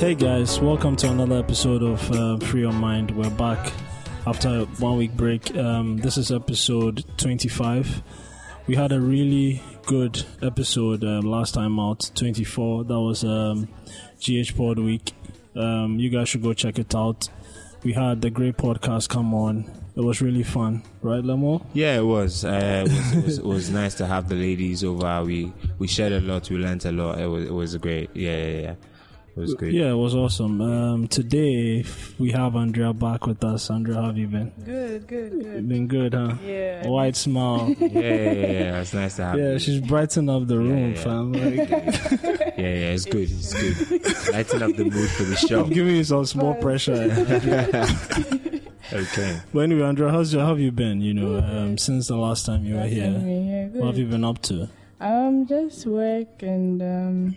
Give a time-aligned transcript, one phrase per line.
[0.00, 3.10] Hey guys, welcome to another episode of uh, Free Your Mind.
[3.10, 3.70] We're back
[4.26, 5.54] after one week break.
[5.54, 8.02] Um, this is episode 25.
[8.66, 12.84] We had a really good episode um, last time out, 24.
[12.84, 13.68] That was um,
[14.20, 15.12] GH Pod Week.
[15.54, 17.28] Um, you guys should go check it out.
[17.82, 19.70] We had the great podcast come on.
[19.96, 21.62] It was really fun, right, Lemo?
[21.74, 22.42] Yeah, it was.
[22.42, 25.24] Uh, it, was, it, was, it was nice to have the ladies over.
[25.24, 26.48] We we shared a lot.
[26.48, 27.20] We learned a lot.
[27.20, 28.08] It was it was great.
[28.16, 28.74] Yeah, yeah, yeah.
[29.36, 29.72] It was good.
[29.72, 30.60] Yeah, it was awesome.
[30.60, 31.84] Um, today
[32.18, 33.70] we have Andrea back with us.
[33.70, 34.52] Andrea, how have you been?
[34.64, 35.68] Good, good, good.
[35.68, 36.34] Been good, huh?
[36.44, 36.86] Yeah.
[36.88, 37.74] White smile.
[37.80, 38.80] Yeah, yeah, yeah, yeah.
[38.80, 39.38] It's nice to have.
[39.38, 39.58] yeah, you.
[39.58, 41.02] she's brightening up the room, yeah.
[41.02, 41.32] fam.
[41.32, 42.92] Like, yeah, yeah.
[42.92, 43.28] It's good.
[43.30, 44.32] It's good.
[44.32, 45.64] Lighten up the mood for the show.
[45.64, 46.96] I'm giving you some small pressure.
[48.92, 49.40] Okay.
[49.52, 51.00] but anyway, Andrea, how's your, how have you been?
[51.00, 53.70] You know, um, since the last time you were Last here, time we were here,
[53.74, 54.68] what have you been up to?
[55.00, 57.36] Um, just work and um,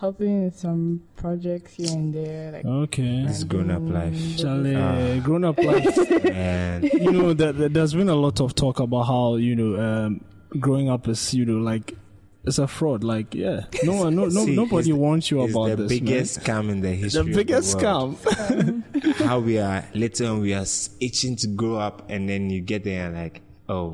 [0.00, 2.52] helping with some projects here and there.
[2.52, 3.24] Like Okay.
[3.28, 4.36] It's grown up life.
[4.38, 5.20] Charlie, Ah.
[5.22, 5.96] grown up life.
[6.24, 9.80] And you know, that that there's been a lot of talk about how you know
[9.80, 10.20] um,
[10.58, 11.94] growing up is you know like
[12.42, 13.04] it's a fraud.
[13.04, 15.88] Like, yeah, no one, no, no See, nobody it's- wants you it's about the this.
[16.00, 17.22] biggest scam in the history.
[17.24, 18.16] the of biggest world.
[18.22, 19.16] scam.
[19.26, 20.64] How we are little and we are
[21.00, 23.92] itching to grow up, and then you get there and like, oh,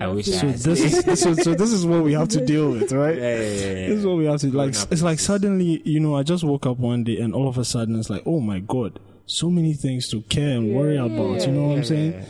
[0.00, 2.44] I wish so had this is this is so this is what we have to
[2.44, 3.16] deal with, right?
[3.16, 3.88] Yeah, yeah, yeah, yeah.
[3.88, 4.74] This is what we have to like.
[4.90, 7.64] It's like suddenly, you know, I just woke up one day and all of a
[7.64, 11.44] sudden it's like, oh my god, so many things to care and worry about.
[11.44, 12.24] You know what I'm saying?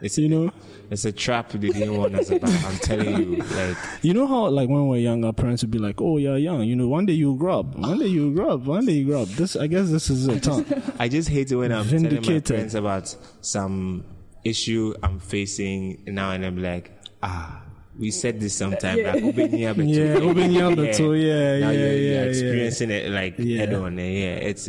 [0.00, 0.52] It's You know,
[0.90, 2.50] It's a trap they didn't want us about.
[2.50, 5.78] I'm telling you, like you know how like when we're young, our parents would be
[5.78, 6.64] like, oh, you're young.
[6.64, 7.76] You know, one day you grow up.
[7.76, 8.62] One day you grow up.
[8.62, 9.28] One day you grow up.
[9.28, 10.44] This, I guess, this is it.
[10.44, 10.64] Huh?
[10.98, 12.48] I just hate it when I'm telling my Vindicated.
[12.48, 14.04] friends about some
[14.44, 16.90] issue I'm facing now, and I'm like,
[17.22, 17.62] ah,
[17.98, 19.02] we said this sometime.
[19.02, 19.94] Like, Ubenya Beto.
[19.94, 22.22] Yeah, Ubenya Beto, yeah, Now yeah, you're, yeah, you're yeah.
[22.30, 23.58] experiencing it like Yeah.
[23.58, 23.98] head on.
[23.98, 24.68] and Yeah, it's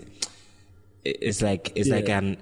[1.06, 2.38] it's like it's like an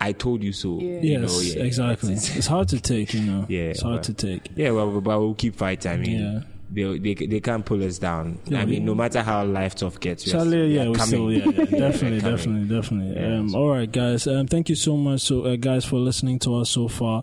[0.00, 0.80] I told you so.
[0.80, 1.00] Yeah.
[1.00, 1.62] You know, yes, yeah.
[1.62, 2.12] exactly.
[2.14, 3.14] It's- It's, hard to take.
[3.14, 4.48] You know, Yeah, it's hard but- to take.
[4.56, 5.92] Yeah, well, but we'll keep fighting.
[5.92, 6.40] I mean, Yeah.
[6.72, 8.40] they, they they can't pull us down.
[8.46, 10.82] Yeah, I mean, we- no matter how life tough gets, we are- Charlie, we yeah,
[10.86, 11.06] are we coming.
[11.06, 13.14] still, yeah, yeah, definitely, We're definitely, definitely.
[13.22, 14.26] Yeah, um, so- all right, guys.
[14.26, 17.22] Um, thank you so much, so uh, guys, for listening to us so far.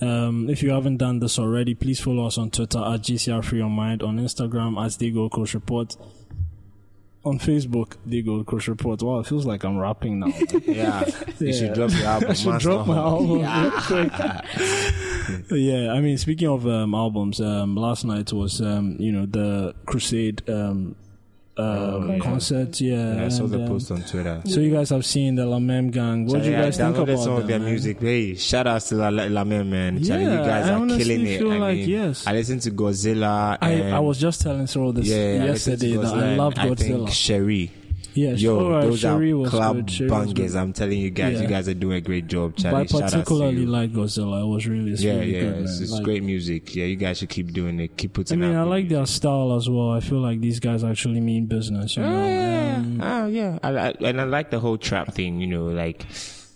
[0.00, 3.58] Um, if you haven't done this already, please follow us on Twitter at GCR Free
[3.58, 5.96] Your Mind, on Instagram at The Gold Coast Report,
[7.24, 9.00] on Facebook The Gold Coast Report.
[9.02, 10.26] Wow, it feels like I'm rapping now.
[10.66, 11.04] Yeah,
[11.38, 11.52] you Yeah.
[11.52, 12.30] should drop your album.
[12.32, 14.12] I should Master drop my album real quick.
[15.52, 19.74] yeah, I mean, speaking of um, albums, um, last night was um, you know the
[19.86, 20.42] Crusade
[21.56, 22.18] um, uh, yeah.
[22.18, 22.80] concert.
[22.80, 24.42] Yeah, Yeah, I saw and, the post on Twitter.
[24.46, 26.26] So you guys have seen the La Meme Gang.
[26.26, 27.70] What do you Charlie, guys I think downloaded about some of their man?
[27.70, 28.00] music.
[28.00, 30.02] Hey, shout out to La La La Man, man.
[30.02, 31.38] Charlie, you Yeah, guys I are honestly killing it.
[31.38, 32.26] feel I like, mean, yes.
[32.26, 33.58] I listened to Godzilla.
[33.60, 36.54] I, and, I was just telling Cyril this yeah, I yesterday that I and love
[36.56, 37.10] I think Godzilla.
[38.14, 39.88] Yeah, Yo, right, those Sherry are club.
[40.08, 40.54] Bangers.
[40.54, 41.42] I'm telling you guys, Yeah.
[41.42, 43.02] you guys are doing a great job, But I Charlie.
[43.04, 44.42] Out particularly like Godzilla.
[44.42, 45.82] It was really, yeah, really yeah, good, it's, man.
[45.82, 46.74] it's Like, great music.
[46.76, 47.96] Yeah, you guys should keep doing it.
[47.96, 48.44] Keep putting it.
[48.44, 48.88] I mean, I like music.
[48.90, 49.90] their style as well.
[49.90, 51.96] I feel like these guys actually mean business.
[51.96, 55.40] You know, Yeah, Um, oh yeah, I, I, and I like the whole trap thing.
[55.40, 56.06] You know, like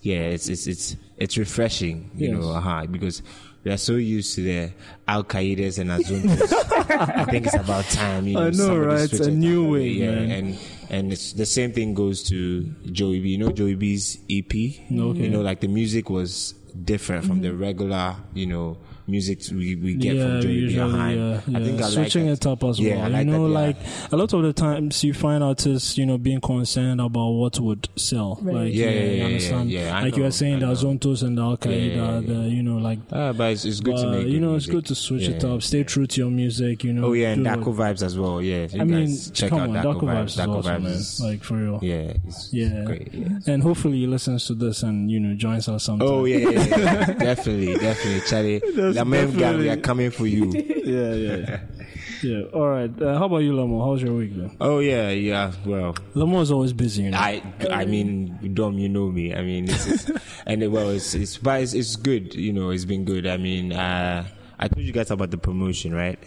[0.03, 2.11] yeah, it's it's it's it's refreshing.
[2.17, 2.39] You Yes.
[2.39, 3.23] know, uh-huh, because
[3.65, 4.71] we are so used to the
[5.09, 6.53] Al Qaeda's and Azontos.
[6.91, 8.27] I think it's about time.
[8.29, 9.13] You know, I know, right?
[9.13, 10.31] It's a new way, yeah, man.
[10.31, 10.59] and
[10.91, 12.63] and it's the same thing goes to
[12.93, 13.31] Joey B.
[13.31, 14.47] You know, Joey B's EP.
[14.47, 14.81] Okay.
[14.91, 16.53] You know, like the music was
[16.85, 17.61] different from the mm-hmm.
[17.61, 18.17] regular.
[18.35, 18.79] You know.
[19.09, 20.59] Music we, we get yeah, from Joey B.
[20.61, 21.07] usually, uh-huh.
[21.09, 21.59] yeah, yeah.
[21.59, 23.05] I think I switching like it up as Yeah, well.
[23.05, 23.67] I like you know, that, yeah.
[23.67, 23.77] like
[24.13, 27.89] a lot of the times you find artists, you know, being concerned about what would
[27.97, 28.39] sell.
[28.43, 28.55] Right.
[28.55, 29.71] Like, Yeah, yeah, yeah, you understand?
[29.71, 30.73] yeah, yeah, I like you were saying, I the know.
[30.73, 32.21] Zontos and the Al Qaeda, Yeah, yeah, yeah.
[32.43, 32.99] the you know, like.
[33.11, 35.23] Uh, but it's, it's good to uh, make you good know, it's good to switch
[35.29, 35.63] it up.
[35.63, 36.85] Stay true to your music.
[36.85, 37.07] You know.
[37.07, 38.43] Oh yeah, and do Darko vibes as well.
[38.43, 41.43] Yeah, you I mean, guys check out on, Darko, Darko Vibes is Darko awesome, Like
[41.43, 41.79] for real.
[41.83, 42.13] yeah,
[42.51, 42.85] Yeah.
[42.85, 43.13] great.
[43.47, 46.07] And hopefully he listens to this and you know joins us sometime.
[46.09, 47.05] Oh yeah, yeah, yeah.
[47.15, 48.98] definitely, definitely, Charlie.
[49.05, 50.51] The gang, we are coming for you.
[50.85, 51.61] yeah, yeah,
[52.23, 52.43] yeah.
[52.53, 52.91] All right.
[53.03, 53.85] Uh, how about you, Lamo?
[53.85, 54.51] How's your week, though?
[54.61, 55.53] Oh yeah, yeah.
[55.65, 57.05] Well, Lamo is always busy.
[57.05, 57.19] You know.
[57.19, 59.35] I, I mean, Dom, you know me.
[59.35, 60.11] I mean, it's, it's,
[60.47, 62.35] and it, well, it's, it's, but it's, it's good.
[62.35, 63.27] You know, it's been good.
[63.27, 64.27] I mean, uh,
[64.59, 66.19] I told you guys about the promotion, right?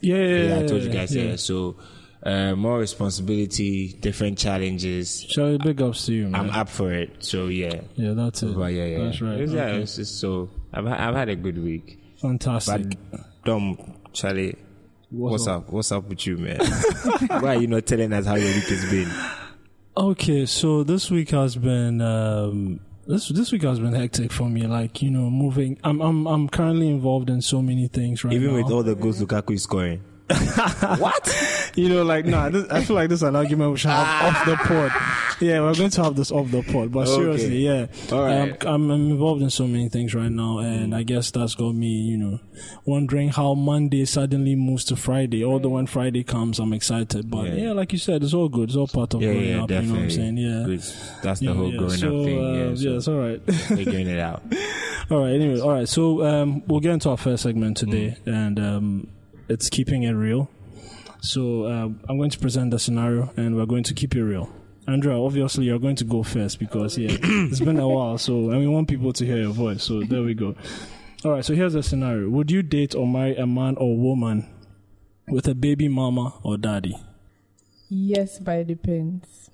[0.00, 1.14] yeah, yeah, yeah, I told you guys.
[1.14, 1.22] yeah.
[1.30, 1.36] Yeah.
[1.36, 1.76] So,
[2.22, 5.22] uh, more responsibility, different challenges.
[5.24, 6.40] Charlie, big ups to you, man.
[6.40, 7.24] I'm up for it.
[7.24, 7.80] So yeah.
[7.94, 8.56] yeah, that's it.
[8.56, 9.38] But yeah, yeah, That's right.
[9.38, 9.82] Yeah, Okay.
[9.82, 11.98] it's, it's so I've I've had a good week.
[12.20, 12.96] Fantastic.
[13.10, 14.56] But Dom, Charlie,
[15.10, 15.68] what's, up?
[15.68, 15.72] up?
[15.72, 16.58] What's up with you, man?
[17.28, 19.10] Why are you not telling us how your week has been?
[19.96, 24.66] Okay, so this week has been um, this this week has been hectic for me.
[24.66, 25.78] Like you know, moving.
[25.82, 28.62] I'm I'm I'm currently involved in so many things right Even now.
[28.62, 30.02] with all the goals Lukaku is scoring.
[30.98, 31.72] what?
[31.74, 32.48] You know, like nah.
[32.50, 34.92] This, I feel like this is an argument we should have off the pod.
[35.40, 36.92] Yeah, we're going to have this off the pod.
[36.92, 37.16] But Okay.
[37.38, 38.64] seriously, yeah, All right.
[38.66, 41.86] I'm, I'm involved in so many things right now, and I guess that's got me,
[41.88, 42.40] you know,
[42.84, 45.44] wondering how Monday suddenly moves to Friday.
[45.44, 47.30] Although when Friday comes, I'm excited.
[47.30, 47.54] But Yeah.
[47.66, 48.68] yeah, like you said, it's all good.
[48.70, 49.70] It's all part of Yeah, growing yeah, up.
[49.70, 50.36] You know what I'm saying?
[50.36, 50.62] Yeah.
[50.66, 50.82] Good.
[51.22, 52.38] That's the Yeah, whole growing so, up thing.
[52.38, 53.42] Uh, yeah, so yeah, it's all right.
[53.54, 54.42] figuring it out.
[55.10, 55.32] All right.
[55.32, 55.88] Anyway, all right.
[55.88, 58.34] So um, we'll get into our first segment today, Mm.
[58.46, 59.06] and um,
[59.48, 60.50] it's keeping it real.
[61.20, 64.50] So um, I'm going to present the scenario, and we're going to keep it real.
[64.86, 68.16] Andrea, obviously you're going to go first because yeah, it's been a while.
[68.18, 69.82] So and we want people to hear your voice.
[69.82, 70.54] So there we go.
[71.24, 71.44] All right.
[71.44, 74.48] So here's the scenario: Would you date or marry a man or woman
[75.28, 76.96] with a baby mama or daddy?
[77.90, 79.50] Yes, but it depends.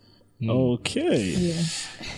[0.46, 1.30] Okay.
[1.30, 1.62] Yeah.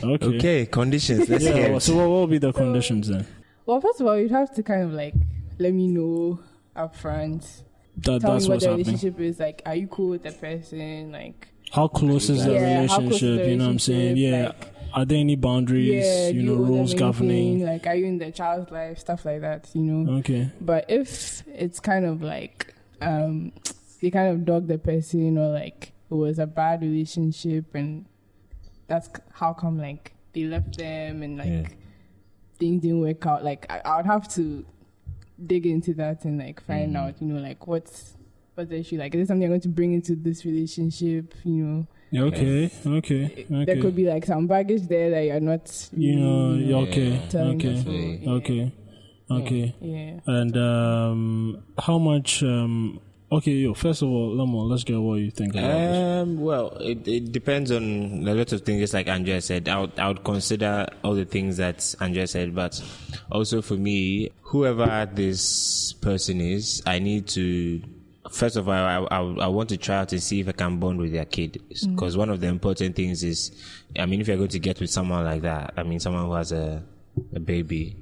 [0.02, 0.26] Okay.
[0.36, 1.28] Okay, conditions.
[1.28, 1.52] Let's Yeah.
[1.54, 1.80] hear.
[1.80, 3.26] So what will be the conditions then?
[3.64, 5.14] Well, first of all, you'd have to kind of like
[5.58, 6.40] let me know
[6.76, 7.62] upfront.
[7.98, 8.86] That, Tell that's me what what's the happening.
[8.86, 9.40] relationship is.
[9.40, 11.12] Like, are you cool with the person?
[11.12, 13.48] Like, How close is the Yeah, how close is the relationship?
[13.50, 14.16] You know what I'm saying?
[14.16, 14.46] Yeah.
[14.48, 16.04] Like- Are there any boundaries?
[16.06, 17.64] yeah, you know, rules governing.
[17.66, 18.98] Like, are you in the child's life?
[18.98, 19.68] Stuff like that.
[19.74, 20.12] You know.
[20.18, 20.50] Okay.
[20.60, 22.72] But if it's kind of like
[23.02, 23.52] um
[24.00, 28.06] they kind of dog the person or like it was a bad relationship and
[28.86, 31.68] that's how come like they left them and like Yeah.
[32.58, 33.44] things didn't work out.
[33.44, 34.64] Like I, I would have to
[35.44, 36.96] dig into that and like find Mm.
[36.96, 38.14] out, you know, like what's
[38.54, 38.96] what's the issue?
[38.98, 41.34] Like is there something I'm going to bring into this relationship?
[41.44, 42.70] You know, Yeah, Okay.
[42.86, 43.46] Okay.
[43.50, 45.88] there could be like some baggage there that you're not.
[45.92, 46.48] You know.
[46.50, 47.22] really yeah, Okay.
[47.28, 48.20] telling the Okay.
[48.22, 48.30] yeah.
[48.30, 48.72] Okay.
[49.30, 49.74] Okay.
[49.80, 50.20] Yeah.
[50.26, 52.42] And um, how much?
[52.42, 53.00] Um,
[53.30, 53.74] okay, yo.
[53.74, 56.22] First of all, Lamo, let's get what you think about this.
[56.22, 58.80] Um, well, it, it depends on a lot of things.
[58.80, 62.54] Just like Andrea said, I would, I would consider all the things that Andrea said,
[62.54, 62.82] but
[63.30, 67.82] also for me, whoever this person is, I need to.
[68.30, 70.78] First of all, I, I, I want to try out and see if I can
[70.78, 71.62] bond with their kid.
[71.68, 73.52] Because one of the important things is,
[73.96, 76.32] I mean, if you're going to get with someone like that, I mean, someone who
[76.34, 76.82] has a,
[77.34, 77.96] a baby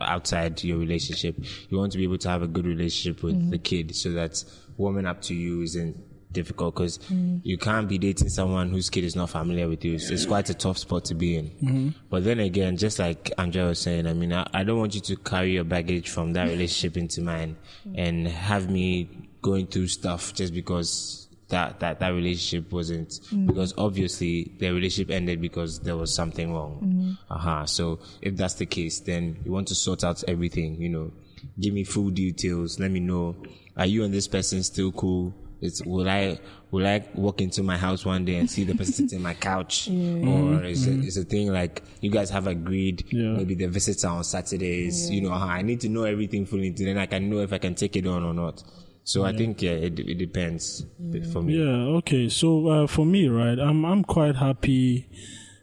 [0.00, 1.36] outside your relationship,
[1.68, 4.44] you want to be able to have a good relationship with the kid so that
[4.76, 5.96] warming up to you isn't
[6.32, 9.94] difficult because you can't be dating someone whose kid is not familiar with you.
[9.94, 11.50] It's, it's quite a tough spot to be in.
[11.50, 11.88] Mm-hmm.
[12.10, 15.00] But then again, just like Andrea was saying, I mean, I, I don't want you
[15.02, 17.56] to carry your baggage from that relationship into mine
[17.94, 21.21] and have me going through stuff just because
[21.52, 27.16] that that that relationship wasn't because obviously the relationship ended because there was something wrong.
[27.30, 27.64] Uh-huh.
[27.66, 30.80] So if that's the case, then you want to sort out everything.
[30.80, 31.12] You know,
[31.60, 32.80] give me full details.
[32.80, 33.36] Let me know.
[33.76, 35.32] Are you and this person still cool?
[35.60, 36.40] It's will I
[36.72, 39.34] will I walk into my house one day and see the person sitting on my
[39.34, 43.04] couch, or is it is a thing like you guys have agreed?
[43.12, 43.34] Yeah.
[43.34, 45.08] Maybe the visits are on Saturdays.
[45.08, 45.16] Yeah.
[45.16, 45.46] You know, uh-huh.
[45.46, 48.06] I need to know everything fully, then I can know if I can take it
[48.06, 48.64] on or not.
[49.04, 50.86] So I think yeah, it, it depends
[51.32, 51.54] for me.
[51.58, 51.96] Yeah.
[51.98, 52.28] Okay.
[52.28, 55.08] So uh, for me, right, I'm I'm quite happy,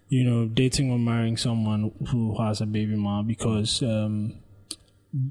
[0.10, 4.36] you know, dating or marrying someone who has a baby mom because um,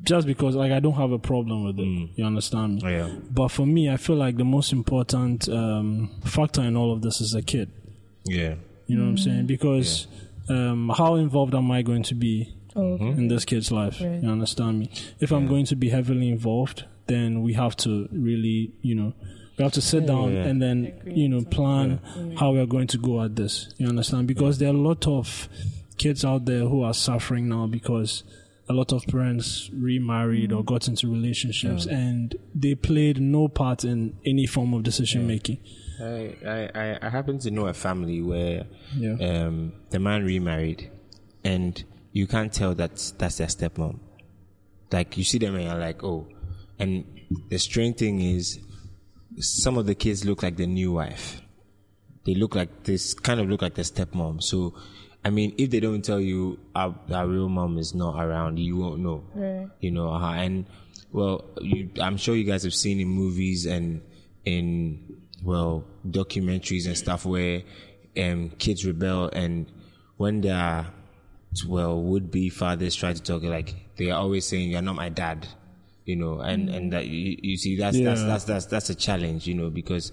[0.05, 2.11] just because like I don't have a problem with it.
[2.17, 2.83] You understand me?
[2.85, 3.15] Oh, yeah.
[3.31, 7.21] But for me, I feel like the most important um, factor in all of this
[7.21, 7.71] is the kid.
[8.25, 8.55] Yeah.
[8.87, 9.47] You know what I'm saying?
[9.47, 10.07] Because
[10.49, 13.05] um, how involved am I going to be Oh, okay.
[13.05, 14.01] in this kid's life?
[14.01, 14.23] Right.
[14.23, 14.91] You understand me?
[15.21, 19.13] If I'm going to be heavily involved, then we have to really, you know,
[19.57, 20.45] we have to sit down Yeah.
[20.45, 22.01] and then, you know, plan
[22.39, 23.69] how we are going to go at this.
[23.79, 24.29] You understand?
[24.29, 25.49] Because there are a lot of
[25.97, 28.23] kids out there who are suffering now because
[28.69, 34.15] a lot of parents remarried or got into relationships and they played no part in
[34.25, 35.59] any form of decision making.
[36.01, 39.17] I, I, I- I happen to know a family where Yeah.
[39.47, 40.91] um, the man remarried
[41.43, 43.99] and you can't tell that that's their stepmom.
[44.93, 46.29] Like you see them and you're like, oh.
[46.79, 47.05] And
[47.51, 48.59] the strange thing is
[49.39, 51.41] some of the kids look like the new wife.
[52.25, 54.43] They look like this kind of look like the stepmom.
[54.43, 54.75] So
[55.25, 58.77] I mean, if they don't tell you our, our real mom is not around, you
[58.77, 59.69] won't know Right.
[59.81, 60.67] you know uh, and
[61.11, 64.03] well you, i'm sure you guys have seen in movies and
[64.45, 64.99] in
[65.43, 67.63] well documentaries and stuff where
[68.19, 69.73] um, kids rebel and
[70.19, 70.87] when their
[71.67, 75.09] well would be fathers try to talk like they are always saying you're not my
[75.09, 75.47] dad
[76.09, 78.27] you know and and that you, you see that's that's Yeah.
[78.27, 80.11] that's that's that's a challenge you know because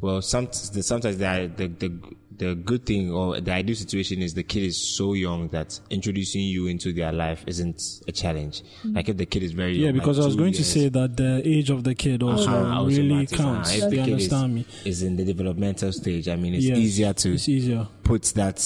[0.00, 1.90] well some the, sometimes the, the the
[2.36, 6.42] the good thing or the ideal situation is the kid is so young that introducing
[6.42, 8.62] you into their life isn't a challenge
[8.92, 10.64] like if the kid is very Yeah, young, like because I was two going to
[10.64, 13.74] say that the age of the kid also uh-huh, also really matters, counts.
[13.74, 14.66] if the You kid is, understand me?
[14.84, 17.88] is in the developmental stage i mean it's Yes, easier to It's easier.
[18.04, 18.58] put that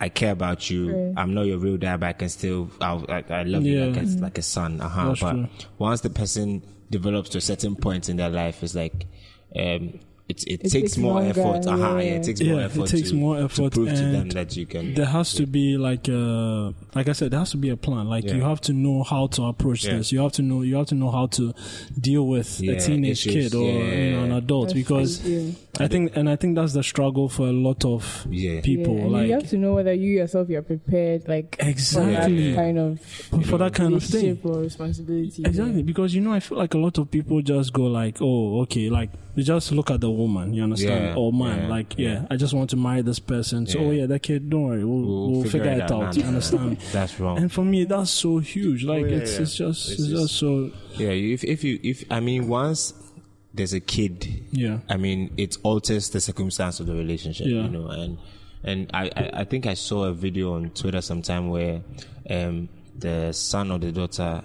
[0.00, 1.12] I care about you.
[1.16, 4.02] I'm not your real dad, but I can still, I'll, I, I love you like
[4.02, 4.20] a, Yeah.
[4.22, 4.80] like a son.
[4.80, 5.08] Uh-huh.
[5.08, 5.48] That's But true.
[5.78, 9.06] once the person develops to a certain point in their life, it's like,
[9.54, 11.66] um, it, it, takes, takes more longer, effort.
[11.66, 11.96] Uh-huh.
[11.96, 12.00] Yeah.
[12.00, 12.10] yeah.
[12.14, 12.86] it takes Yeah, more it effort.
[12.88, 14.94] takes to, more to effort prove to them that you can.
[14.94, 18.06] there has to be like a like i said there has to be a plan
[18.08, 18.34] like Yeah.
[18.36, 19.96] you have to know how to approach Yeah.
[19.98, 21.52] this you have to know you have to know how to
[22.00, 23.50] deal with Yeah, a teenage issues.
[23.52, 26.72] kid or you know an adult That's because true, i think and i think that's
[26.72, 28.60] the struggle for a lot of Yeah.
[28.60, 32.50] people Yeah, like you have to know whether you yourself you're prepared, like for Exactly.
[32.52, 33.00] that kind of
[33.46, 35.42] for that kind of thing relationship or responsibility.
[35.44, 38.60] Exactly, because you know, I feel like a lot of people just go like, "Oh,
[38.62, 41.94] okay," like they just look at the woman, you understand, Yeah, or man, yeah, like,
[41.98, 42.26] yeah, yeah.
[42.30, 43.66] I just want to marry this person.
[43.66, 43.86] So, Yeah.
[43.86, 45.90] oh yeah, that kid, don't worry, we'll, we'll, figure, it out.
[45.90, 46.78] Nah, you understand?
[46.92, 47.38] That's wrong.
[47.38, 48.82] And for me, that's so huge.
[48.84, 52.20] Like, Oh, it's it's just It's it's, just- so Yeah, if if you if I
[52.20, 52.92] mean once
[53.54, 54.78] there's a kid, yeah.
[54.88, 58.18] I mean it alters the circumstance of the relationship, you know, and
[58.62, 61.82] and I, I I think I saw a video on Twitter sometime where
[62.28, 62.68] um
[62.98, 64.42] the son or the daughter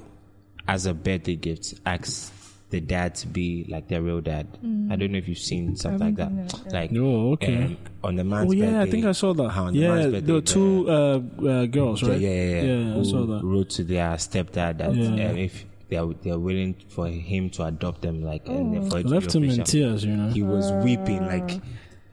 [0.67, 2.31] as a birthday gift asks
[2.75, 4.45] the dad to be like their real dad.
[4.91, 6.31] I don't know if you've seen something like that.
[6.77, 7.55] Like Oh, okay.
[7.63, 9.49] um, on the man's Oh yeah, I think I saw that.
[9.49, 11.21] how on the yeah, man's the birthday, two uh,
[11.53, 12.19] uh, girls, right?
[12.19, 12.61] yeah, yeah, yeah.
[12.63, 13.41] yeah I who saw that.
[13.43, 15.29] wrote to their stepdad that Yeah.
[15.29, 19.03] um, if they are they're willing for him to adopt them, like and for it
[19.03, 20.29] to Left be him in tears, you know.
[20.37, 21.61] He was weeping like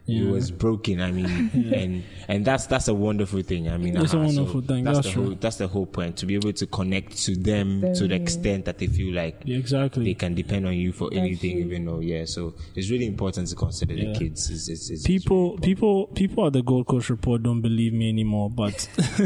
[0.05, 0.31] he Yeah.
[0.31, 0.99] was broken.
[1.01, 3.69] I mean, and and that's that's a wonderful thing.
[3.69, 5.23] I mean, It's a uh-huh, so wonderful thing, That's, that's the true.
[5.27, 8.15] whole that's the whole point to be able to connect to them Them, to the
[8.15, 10.03] extent that they feel like Yeah, exactly.
[10.05, 11.65] they can depend on you for anything, true.
[11.65, 12.25] even though yeah.
[12.25, 14.11] So it's really important to consider Yeah.
[14.13, 14.49] the kids.
[14.49, 18.49] It's, it's, it's, people people people at the Gold Coast report don't believe me anymore,
[18.49, 18.89] but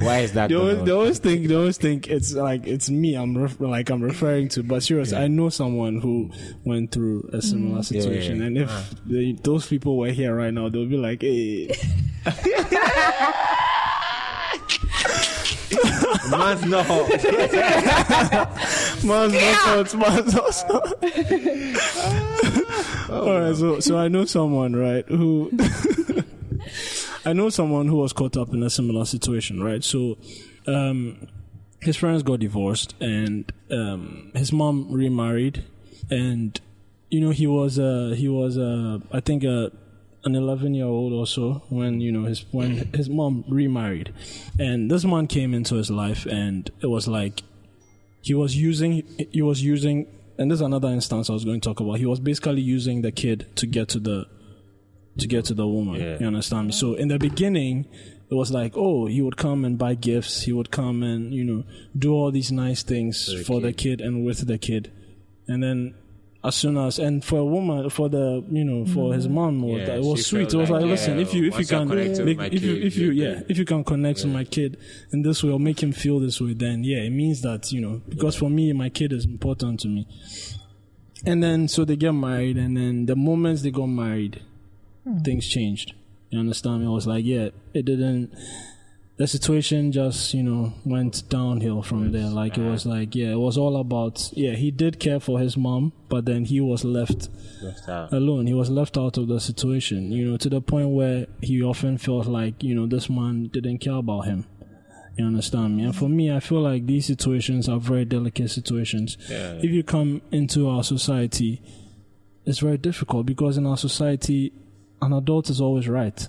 [0.00, 0.46] why is that?
[0.48, 3.14] They always, they always think they always think it's like it's me.
[3.14, 6.30] I'm ref, like I'm referring to, but seriously, I know someone who
[6.64, 8.46] went through a similar Yeah, situation, yeah.
[8.46, 11.74] and if They, those people were here right now, they'll be like, "Hey,
[16.30, 16.82] Man's no.
[19.04, 21.02] man's not fault, man's not fault."
[23.10, 25.50] All right, so so I know someone right who.
[27.26, 29.82] I know someone who was caught up in a similar situation, right?
[29.84, 30.16] So,
[30.66, 31.26] um,
[31.80, 35.64] his parents got divorced, and um, his mom remarried,
[36.10, 36.58] and
[37.10, 39.70] you know he was uh, he was uh, I think uh,
[40.24, 44.12] an 11 year old or so when you know his when his mom remarried,
[44.58, 47.42] and this man came into his life, and it was like
[48.22, 49.02] he was using
[49.32, 50.06] he was using,
[50.38, 51.98] and this is another instance I was going to talk about.
[51.98, 54.26] He was basically using the kid to get to the
[55.18, 56.00] to get to the woman.
[56.00, 56.18] Yeah.
[56.20, 56.72] You understand me?
[56.72, 57.86] So in the beginning,
[58.30, 60.42] it was like, oh, he would come and buy gifts.
[60.42, 61.64] He would come and you know
[61.98, 64.92] do all these nice things the for the kid and with the kid,
[65.48, 65.94] and then.
[66.42, 69.34] As soon as and for a woman, for the you know, for his mm-hmm.
[69.34, 70.52] mom, was Yeah, it was sweet.
[70.52, 72.76] It was like, like, listen, yeah, if you if you can make, my if you
[72.76, 73.50] if you yeah good.
[73.50, 74.78] if you can connect to my kid
[75.12, 77.82] in this way or make him feel this way, then yeah, it means that you
[77.82, 80.08] know because for me, my kid is important to me.
[81.26, 84.40] And then so they get married, and then the moments they got married,
[85.04, 85.18] hmm.
[85.18, 85.92] things changed.
[86.30, 86.86] You understand me?
[86.86, 88.32] I was like, yeah, it didn't.
[89.20, 92.28] The situation just you know went downhill from there.
[92.28, 92.70] Like it uh-huh.
[92.70, 94.52] was like yeah, it was all about yeah.
[94.54, 97.28] He did care for his mom, but then he was left
[97.62, 98.14] Left out.
[98.14, 98.46] alone.
[98.46, 101.98] He was left out of the situation, you know, to the point where he often
[101.98, 104.46] felt like, you know, this man didn't care about him.
[105.18, 105.84] You understand me?
[105.84, 109.18] And for me, I feel like these situations are very delicate situations.
[109.28, 109.58] Yeah.
[109.62, 111.60] If you come into our society,
[112.46, 114.54] it's very difficult because in our society,
[115.02, 116.26] an adult is always right.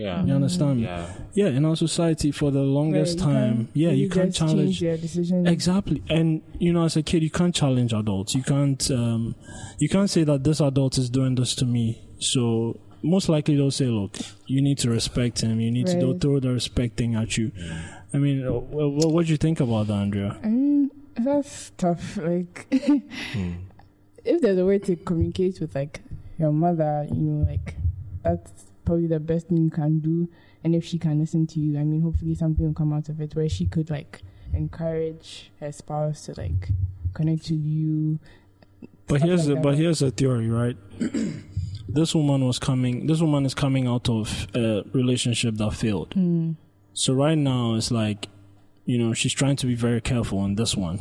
[0.00, 0.24] Yeah.
[0.24, 0.84] You understand me?
[0.84, 1.06] Yeah.
[1.34, 4.38] Yeah, in our society, for the longest Right, time, can't yeah, you really can't just
[4.38, 5.46] challenge change your decision.
[5.46, 8.34] Exactly, and you know, as a kid, you can't challenge adults.
[8.34, 9.34] You can't, um,
[9.78, 12.00] you can't say that this adult is doing this to me.
[12.18, 14.16] So most likely they'll say, "Look,
[14.46, 15.60] you need to respect him.
[15.60, 17.52] You need to they'll throw the respect thing at you."
[18.12, 20.38] I mean, uh, what what do you think about that, Andrea?
[20.42, 22.16] I mean, that's tough.
[22.16, 22.66] Like,
[23.32, 23.52] Hmm.
[24.24, 26.00] if there's a way to communicate with like
[26.38, 27.74] your mother, you know, like
[28.22, 28.50] that's
[28.84, 30.28] probably the best thing you can do.
[30.62, 33.20] And if she can listen to you, I mean, hopefully something will come out of
[33.20, 34.22] it where she could like
[34.52, 36.70] encourage her spouse to like
[37.14, 38.18] connect to you.
[39.06, 40.76] But here's like a, but here's a theory, right?
[41.88, 43.06] this woman was coming.
[43.06, 46.12] This woman is coming out of a relationship that failed.
[46.14, 46.52] Hmm.
[46.92, 48.28] So right now it's like,
[48.84, 51.00] you know, she's trying to be very careful on this one.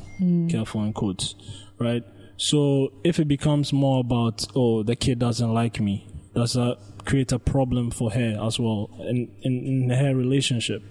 [0.50, 1.36] Careful in quotes,
[1.80, 2.04] right?
[2.38, 6.78] So if it becomes more about, oh, the kid doesn't like me, does that
[7.10, 10.82] create a problem for her as well in in, in her relationship?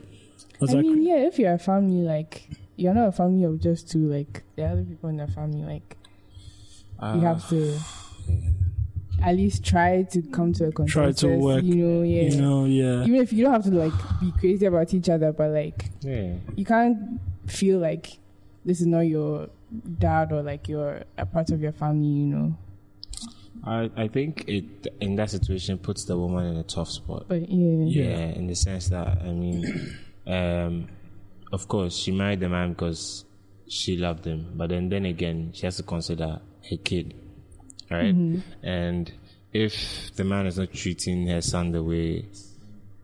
[0.61, 2.33] Does I mean, cre- yeah, if you're a family, like
[2.77, 5.63] you're not a family of just two, like there are other people in the family,
[5.75, 5.97] like
[7.01, 7.61] you Uh, have to.
[9.23, 11.21] at least try to come to a consensus.
[11.21, 12.23] Try to work, You know, yeah.
[12.23, 13.03] You know, yeah.
[13.07, 16.35] Even if you don't have to like be crazy about each other, but like Yeah.
[16.57, 18.19] you can't feel like
[18.65, 19.49] this is not your
[19.99, 22.07] dad or like you're a part of your family.
[22.09, 22.57] You know.
[23.65, 27.27] I, I think it in that situation puts the woman in a tough spot.
[27.29, 28.03] But yeah.
[28.03, 29.97] Yeah, in the sense that I mean,
[30.27, 30.89] um,
[31.53, 33.25] of course, she married the man because
[33.69, 37.15] she loved him, but then then again, she has to consider her kid,
[37.91, 38.15] right?
[38.63, 39.13] And
[39.53, 42.27] if the man is not treating her son the way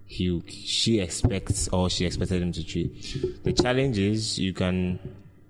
[0.06, 4.99] he she expects or she expected him to treat, the challenge is you can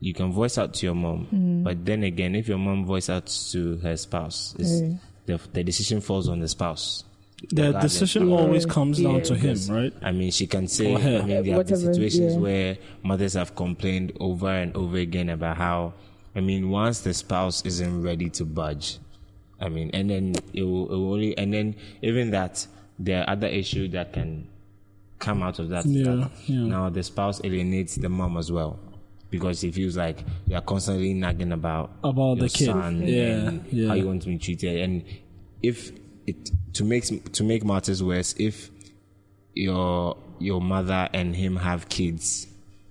[0.05, 1.65] you can voice out to your mom, mm.
[1.65, 4.97] but then again, if your mom voice out to her spouse, it's, Yeah.
[5.25, 7.05] the the decision falls on the spouse.
[7.51, 9.23] The decision always comes down Yeah.
[9.31, 9.93] to him, right?
[10.03, 12.39] I mean, she can say, I mean, there have been situations yeah.
[12.39, 15.95] where mothers have complained over and over again about how,
[16.37, 18.99] I mean, once the spouse isn't ready to budge,
[19.59, 22.67] I mean, and then it will, it will only, and then even that,
[22.99, 24.49] there are other issues that can
[25.19, 25.87] come out of that.
[25.87, 26.67] Yeah, yeah.
[26.67, 28.79] Now the spouse alienates the mom as well.
[29.39, 32.67] Because he feels like you are constantly nagging about About your the kid.
[32.67, 33.89] son Yeah, and yeah.
[33.89, 35.03] how you want to be treated, and
[35.63, 35.91] if
[36.27, 38.71] it to make to make matters worse, if
[39.55, 42.47] your your mother and him have kids,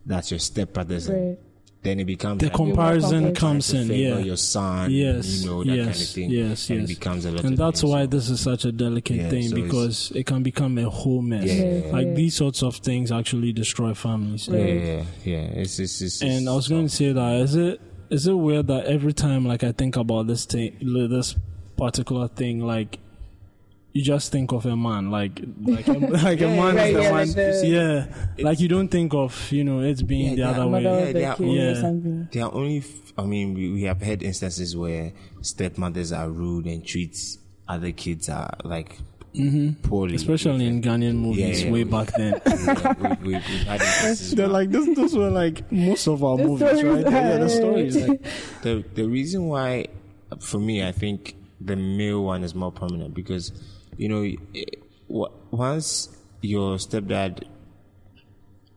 [0.06, 1.38] that's your stepbrothers, Right.
[1.84, 4.26] Then it becomes The like, comparison comes in, favor yeah.
[4.26, 6.90] your son, Yes, you know that yes, kind of thing, yes, and yes.
[6.90, 7.44] it becomes a lot.
[7.44, 7.92] And of that's things.
[7.94, 11.22] why this is such a delicate Yeah, thing so because it can become a whole
[11.22, 11.46] mess.
[11.54, 11.92] Yeah.
[11.92, 12.14] Like Yeah.
[12.14, 14.48] these sorts of things actually destroy families.
[14.48, 15.38] Yeah, yeah, yeah.
[15.62, 18.68] It's, it's, it's, And I was going to say that is it is it weird
[18.68, 20.78] that every time like I think about this thing,
[21.10, 21.36] this
[21.78, 23.00] particular thing, like
[23.94, 25.92] you just think of a man, like like a,
[26.28, 27.68] like a man right, is the yeah, man, like the-
[28.38, 28.44] yeah.
[28.44, 31.00] Like you don't think of you know it's being Yeah, the other Mother way.
[31.00, 32.42] Yeah, of they are kid only- or something.
[32.42, 36.86] Are only, f- I mean, we, we have had instances where stepmothers are rude and
[36.86, 38.98] treats other kids are like
[39.36, 39.74] mm-hmm.
[39.88, 40.16] poorly.
[40.16, 42.42] Especially in Ghanaian movies Yeah, yeah, way we- back then.
[42.48, 43.80] yeah, we, we, we've had.
[44.34, 47.14] They're like this, those were like most of our movies, stories right?
[47.14, 47.96] Yeah, the stories.
[47.96, 48.22] Like,
[48.64, 49.86] the the reason why,
[50.40, 53.52] for me, I think the male one is more prominent because,
[53.98, 57.44] you know, once your stepdad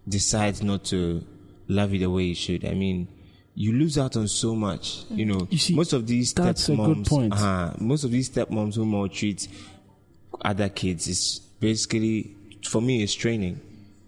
[0.08, 1.24] decides not to
[1.68, 3.08] love you the way he should, I mean,
[3.54, 5.04] you lose out on so much.
[5.10, 9.48] You know, You see, most of these stepmoms, uh most of these stepmoms who maltreat
[10.42, 12.36] other kids is basically,
[12.68, 13.60] for me, it's training.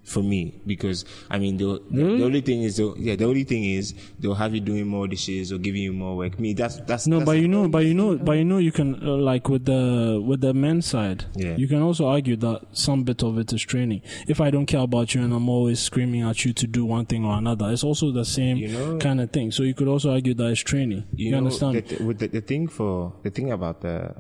[0.09, 3.63] For me, because I mean, the, the only thing is, they'll- yeah, the only thing
[3.65, 6.41] is they'll have you doing more dishes or giving you more work.
[6.41, 8.73] Me, that's that's No, that's, but you know, but you know, but you know, you
[8.73, 11.57] can uh, like with the with the men's side, Yeah.
[11.59, 14.01] you can also argue that some bit of it is training.
[14.27, 17.05] If I don't care about you and I'm always screaming at you to do one
[17.05, 19.51] thing or another, it's also the same You know- kind of thing.
[19.53, 21.05] So you could also argue that it's training.
[21.15, 21.85] You, you, know, understand?
[21.87, 24.15] The, with the, the thing for the thing about the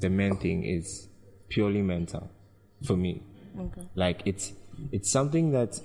[0.00, 1.08] the men thing is
[1.48, 2.28] purely mental
[2.82, 3.22] for me.
[3.94, 4.52] Like it's
[4.92, 5.80] it's something that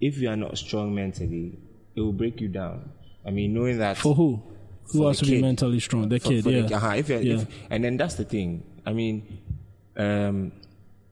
[0.00, 1.58] if you are not strong mentally,
[1.96, 2.90] it will break you down.
[3.26, 4.42] I mean, knowing that For who?
[4.92, 6.08] Who has the to be mentally strong?
[6.08, 6.76] The for- kid, for the- yeah.
[6.76, 7.16] uh-huh, if Yeah.
[7.18, 8.62] if- and then that's the thing.
[8.84, 9.22] I mean,
[9.96, 10.52] um,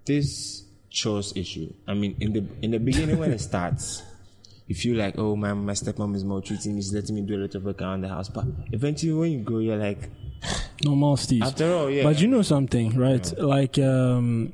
[0.04, 1.72] this chores issue.
[1.88, 4.02] I mean, in the in the beginning when it starts,
[4.66, 7.40] you feel like, oh, my my stepmom is maltreating me, she's letting me do a
[7.42, 8.28] lot of work around the house.
[8.28, 10.10] But eventually, when you go, you're like,
[10.84, 11.42] Normal Steve.
[11.42, 12.02] after all, yeah.
[12.02, 13.32] But you know something, right?
[13.38, 14.52] Like um,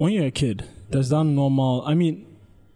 [0.00, 1.82] when you're a kid, there's that normal.
[1.86, 2.26] I mean,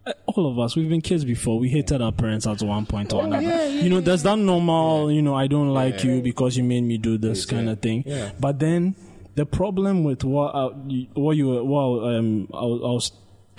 [0.06, 1.58] uh, all of us, we've been kids before.
[1.58, 3.46] We hated our parents at one point or another.
[3.46, 5.10] Oh, yeah, yeah, you know, there's that normal.
[5.10, 8.04] You know, I don't like you because you made me do this kind of thing.
[8.38, 8.94] But then
[9.34, 13.12] the problem with what uh, you- what you were, well, um, I, was- I was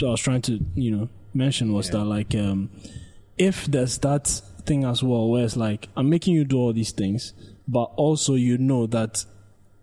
[0.03, 2.69] I was trying to you know mention was that like um,
[3.37, 4.27] if there's that
[4.65, 7.33] thing as well, where it's like I'm making you do all these things,
[7.67, 9.25] but also you know that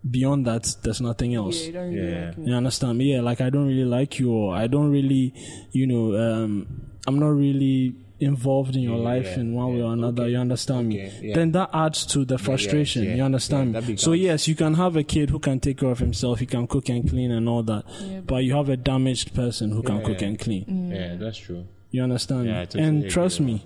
[0.09, 1.61] beyond that there's nothing else.
[1.61, 2.25] Yeah, you don't really Yeah.
[2.27, 2.47] like me.
[2.49, 3.13] You understand me?
[3.13, 5.33] Yeah, like I don't really like you, or I don't really,
[5.71, 6.67] you know, um,
[7.07, 10.23] I'm not really involved in your Yeah, life yeah, in one way or another.
[10.23, 11.27] okay, You understand okay, me?
[11.29, 11.35] yeah.
[11.35, 13.03] Then that adds to the frustration.
[13.03, 13.87] yeah, you understand yeah, me?
[13.95, 16.39] that So yes, you can have a kid who can take care of himself.
[16.39, 17.83] He can cook and clean and all that.
[18.01, 20.27] Yeah, but you have a damaged person who can Yeah, cook yeah.
[20.27, 20.91] and clean.
[20.93, 21.65] yeah, that's true.
[21.91, 22.47] You understand?
[22.47, 22.65] Yeah, I me?
[22.65, 23.65] totally and agree trust with me,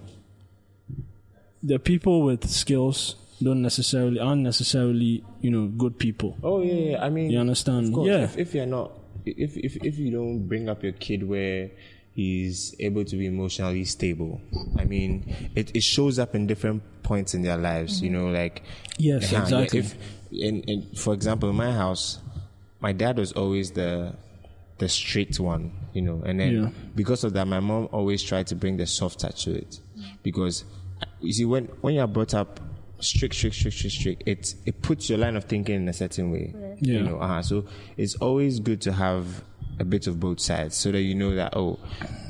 [1.64, 6.38] the people with skills don't necessarily aren't necessarily you know good people.
[6.44, 7.04] Oh yeah, yeah.
[7.06, 7.94] I mean, You understand?
[7.94, 8.24] Course, Yeah.
[8.24, 8.92] If, if you're not,
[9.26, 11.70] if if if you don't bring up your kid where
[12.14, 14.42] he's able to be emotionally stable,
[14.78, 18.02] I mean, it, it shows up in different points in their lives.
[18.02, 18.64] You know, like
[18.98, 19.80] Yes, yeah, exactly.
[19.80, 19.96] if,
[20.32, 22.20] in, in, for example, in my house,
[22.80, 24.16] my dad was always the
[24.80, 26.70] the straight one, you know, and then Yeah.
[26.96, 29.80] because of that, my mom always tried to bring the soft touch to it,
[30.24, 30.64] because
[31.22, 32.60] you see, when when you're brought up
[33.00, 36.32] strict, strict, strict, strict, strict, it it puts your line of thinking in a certain
[36.32, 36.54] way.
[36.80, 37.00] Yeah.
[37.00, 37.42] You know, uh-huh.
[37.42, 39.44] so it's always good to have
[39.80, 41.80] a bit of both sides so that you know that oh,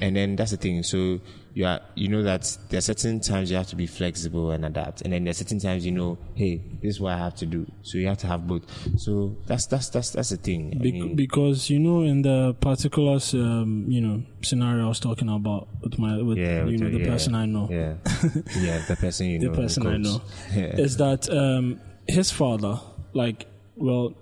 [0.02, 0.84] and then that's the thing.
[0.84, 1.20] So
[1.58, 4.64] you are you know that there are certain times you have to be flexible and
[4.64, 7.36] adapt, and then there are certain times you know, hey, this is what I have
[7.38, 7.66] to do.
[7.82, 8.64] So you have to have both.
[9.00, 10.62] So that's that's that's that's the thing.
[10.80, 15.30] I mean, because you know, in the particular um, you know scenario I was talking
[15.30, 17.94] about with my with yeah, you know your- the yeah, person I know, Yeah,
[18.60, 20.22] yeah, the person you the know, person I know,
[20.54, 20.78] Yeah.
[20.86, 22.80] is that um, his father,
[23.14, 24.14] like, well,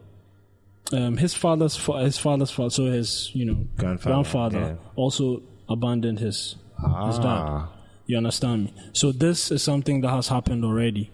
[0.93, 4.75] um, his father's fa- his father's father, so his you know Grandfather, grandfather yeah.
[4.95, 7.69] also abandoned his Ah.
[8.05, 8.73] You understand me?
[8.93, 11.11] So this is something that has happened already.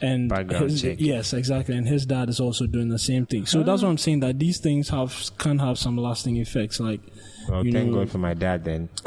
[0.00, 0.96] And Background his- check.
[1.00, 1.74] yes, exactly.
[1.76, 3.46] And his dad is also doing the same thing.
[3.46, 3.86] So that's ah.
[3.86, 6.80] what I'm saying that these things have can have some lasting effects.
[6.80, 7.00] Like,
[7.48, 8.88] Well, you thank know- God for my dad then.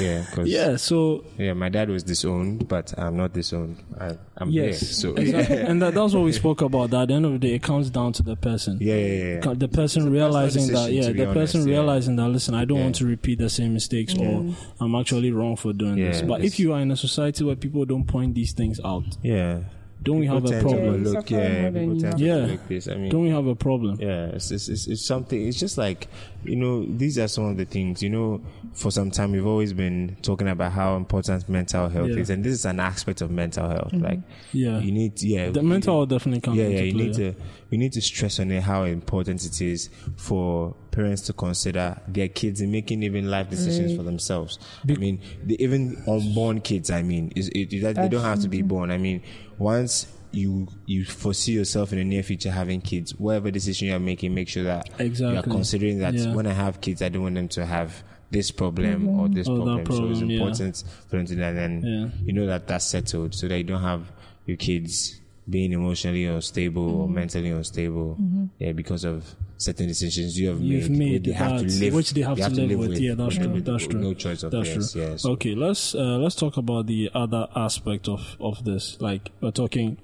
[0.00, 0.76] yeah, 'cause- yeah.
[0.76, 3.76] So yeah, my dad was disowned, but I'm not disowned.
[4.00, 4.88] I, I'm yes, here.
[4.88, 5.58] So exactly.
[5.58, 6.90] and that, that's what we spoke about.
[6.90, 8.78] That at the end of the day, it comes down to the person.
[8.80, 9.54] yeah, yeah, yeah, yeah.
[9.54, 11.74] The person realizing that, yeah, to be the person honest, yeah.
[11.76, 12.84] realizing that, listen, I don't Yeah.
[12.84, 14.54] want to repeat the same mistakes, or mm.
[14.80, 16.22] I'm actually wrong for doing this.
[16.22, 19.60] But if you are in a society where people don't point these things out, Yeah.
[20.02, 20.78] Don't we have a problem?
[20.84, 22.18] Yeah, overlook, you suffer yeah, more than people you tend have.
[22.18, 22.34] to Yeah.
[22.34, 22.88] overlook this.
[22.88, 23.96] I mean, Don't we have a problem?
[24.00, 25.46] Yeah, it's, it's, it's, it's something.
[25.46, 26.08] It's just like,
[26.44, 28.40] you know, these are some of the things, you know,
[28.72, 32.16] for some time we've always been talking about how important mental health Yeah.
[32.16, 32.30] is.
[32.30, 33.92] And this is an aspect of mental health.
[33.92, 34.04] Mm-hmm.
[34.04, 34.20] Like,
[34.52, 34.78] Yeah.
[34.80, 35.50] you need, yeah.
[35.50, 37.06] The we- mental health definitely comes yeah, yeah, you play.
[37.06, 37.34] need to,
[37.70, 42.28] we need to stress on it how important it is for parents to consider their
[42.28, 44.58] kids in making even life decisions for themselves.
[44.88, 48.48] I mean, the, even unborn kids, I mean, is it, that they don't have to
[48.48, 48.68] be mm-hmm.
[48.68, 48.90] born.
[48.90, 49.22] I mean,
[49.58, 54.34] once you you foresee yourself in the near future having kids, whatever decision you're making,
[54.34, 56.34] make sure that you are considering that Yeah.
[56.34, 59.58] when I have kids, I don't want them to have this problem or this Or
[59.58, 59.86] that problem.
[59.86, 60.36] So it's problem, yeah.
[60.38, 61.56] important for them to do that.
[61.56, 62.08] And Yeah.
[62.24, 64.10] you know that that's settled, so that you don't have
[64.46, 65.18] your kids
[65.50, 67.14] being emotionally unstable or Mm-hmm.
[67.14, 68.16] mentally unstable,
[68.58, 71.94] yeah, because of certain decisions you have You've made, made which they have to live,
[71.94, 72.98] which they have to live with.
[72.98, 74.00] Yeah, that's with- true, with that's true.
[74.00, 74.92] No choice of That's theirs.
[74.92, 75.02] true.
[75.02, 78.96] Yeah, so- Okay, let's uh, let's talk about the other aspect of of this.
[79.00, 79.98] Like we're talking,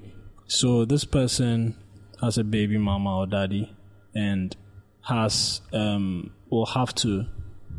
[0.48, 1.76] so this person
[2.20, 3.72] has a baby mama or daddy,
[4.14, 4.56] and
[5.02, 7.26] has um will have to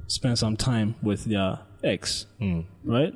[0.07, 2.61] spend some time with their ex, Hmm.
[2.83, 3.13] right?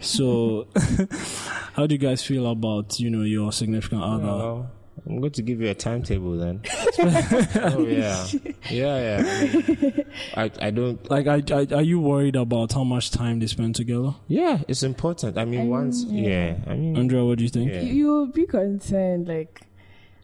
[0.00, 0.68] So,
[1.74, 4.24] how do you guys feel about you know your significant other?
[4.26, 4.70] Well,
[5.08, 6.62] I'm going to give you a timetable then.
[6.98, 8.26] oh yeah,
[8.70, 9.22] yeah, yeah.
[9.24, 11.10] I, mean, I, I don't.
[11.10, 14.14] Like, I, I, are you worried about how much time they spend together?
[14.26, 15.38] Yeah, it's important.
[15.38, 16.04] I mean, once.
[16.04, 16.96] Yeah, I mean.
[16.96, 17.72] Andrea, what do you think?
[17.72, 17.82] Yeah.
[17.82, 19.62] You, you will be concerned, like,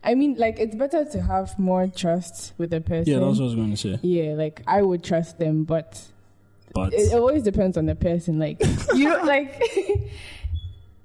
[0.05, 3.13] I mean, like, it's better to have more trust with a person.
[3.13, 3.99] Yeah, that's what I was going to say.
[4.03, 6.03] Yeah, like, I would trust them, but
[6.75, 8.39] But it always depends on the person.
[8.39, 8.61] Like,
[8.95, 9.63] you know, like,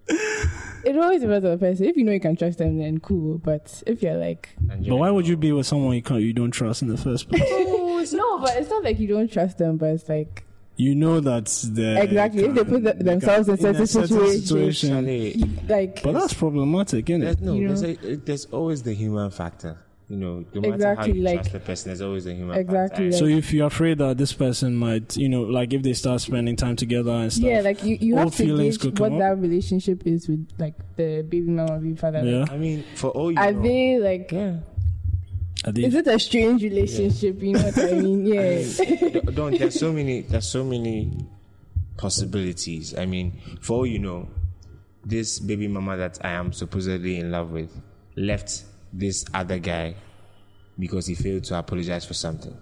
[0.10, 1.86] it always depends on the person.
[1.86, 3.38] If you know you can trust them, then cool.
[3.38, 5.40] But if you're like, But why would you oh.
[5.40, 7.42] be with someone you can't, you don't trust in the first place?
[8.14, 10.44] no, but it's not like you don't trust them, but it's like,
[10.80, 14.42] you know that's the exactly, if they put the, themselves in in a certain certain
[14.42, 15.34] situations, Actually,
[15.68, 17.42] like, But that's problematic, isn't There's, it?
[17.42, 19.80] no, You there's, a, there's always the human factor.
[20.10, 22.58] You know, no matter Exactly, how you like- trust the person, there's always a human
[22.58, 23.18] Exactly, factor.
[23.18, 26.56] So if you're afraid that this person might, you know, like if they start spending
[26.56, 29.20] time together and stuff, yeah, like you, you All have to feelings gauge what come
[29.20, 32.24] that relationship is with like the baby mama, baby father.
[32.24, 34.32] yeah, Like, I mean, for all you are know, they like?
[34.32, 34.58] yeah.
[35.66, 37.42] They- Is it a strange relationship?
[37.42, 38.26] You know what I mean?
[38.26, 38.64] Yeah.
[39.12, 41.12] Don't- don't there's so many there's so many
[41.98, 42.98] possibilities.
[42.98, 44.30] I mean, for all you know,
[45.06, 47.72] this baby mama that I am supposedly in love with
[48.16, 49.96] left this other guy
[50.80, 52.56] because he failed to apologize for something.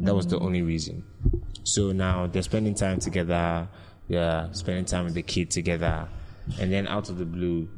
[0.00, 1.04] That was the only reason.
[1.64, 3.68] So now they're spending time together,
[4.08, 6.08] they're spending time with the kid together,
[6.60, 7.68] and then out of the blue,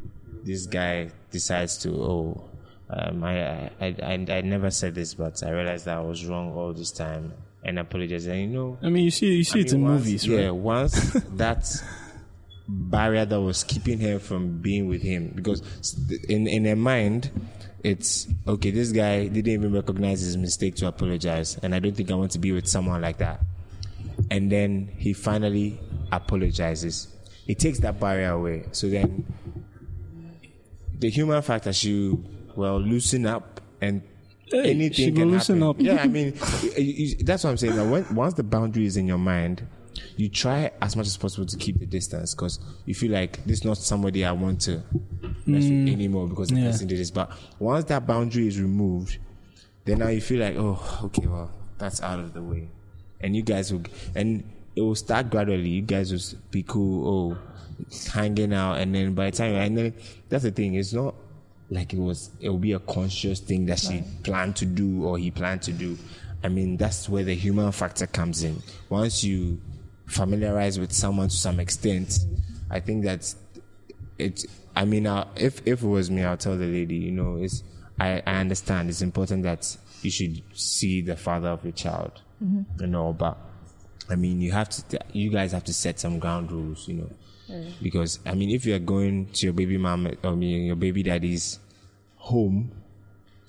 [0.45, 2.45] this guy decides to oh
[2.91, 6.53] um, I, I, I, I never said this, but I realized that I was wrong
[6.53, 7.33] all this time
[7.65, 8.27] and apologize.
[8.27, 10.27] And you know, I mean, you see, you see I it mean, in once- movies,
[10.27, 10.51] Yeah, right?
[10.55, 11.67] once that
[12.69, 15.63] barrier that was keeping her from being with him, because
[16.29, 17.31] in in her mind,
[17.83, 18.71] it's okay.
[18.71, 22.33] This guy didn't even recognize his mistake to apologize, and I don't think I want
[22.33, 23.41] to be with someone like that.
[24.31, 25.81] And then he finally
[26.13, 27.09] apologizes.
[27.47, 28.65] It takes that barrier away.
[28.73, 29.25] So then,
[30.99, 32.23] the human factor should
[32.57, 34.03] well loosen up and
[34.53, 35.69] anything can loosen happen.
[35.69, 35.77] up.
[35.81, 36.33] Yeah, I mean,
[37.25, 37.77] that's what I'm saying.
[37.77, 39.67] That when, once the boundary is in your mind,
[40.21, 43.59] you try as much as possible to keep the distance because you feel like this
[43.61, 44.83] is not somebody I want to
[45.47, 46.63] mess with anymore because the Mm.
[46.65, 46.71] Yeah.
[46.71, 47.11] person did this.
[47.11, 49.19] But once that boundary is removed,
[49.85, 52.69] then now you feel like, oh, okay, well, that's out of the way,
[53.21, 53.83] and you guys will,
[54.15, 54.45] and
[54.77, 55.69] it will start gradually.
[55.71, 57.09] You guys will be cool.
[57.09, 57.39] Oh,
[58.13, 59.95] hanging out, and then by the time and then
[60.29, 60.75] that's the thing.
[60.75, 61.15] It's not
[61.71, 62.31] like it was.
[62.41, 65.73] It will be a conscious thing that she planned to do or he planned to
[65.73, 65.97] do.
[66.43, 68.63] I mean, that's where the human factor comes in.
[68.89, 69.61] Once you
[70.11, 72.21] familiarize with someone to some extent,
[72.71, 73.35] I think that
[74.19, 74.45] it.
[74.77, 76.97] I mean, uh, if if it was me, I'll tell the lady.
[76.97, 77.63] You know, it's.
[77.99, 78.89] I, I understand.
[78.89, 82.13] It's important that you should see the father of your child.
[82.81, 83.37] You know, but
[84.09, 84.99] I mean, you have to.
[85.13, 86.89] You guys have to set some ground rules.
[86.89, 87.11] You know,
[87.83, 91.03] because I mean, if you are going to your baby mom, I mean, your baby
[91.03, 91.59] daddy's
[92.17, 92.80] home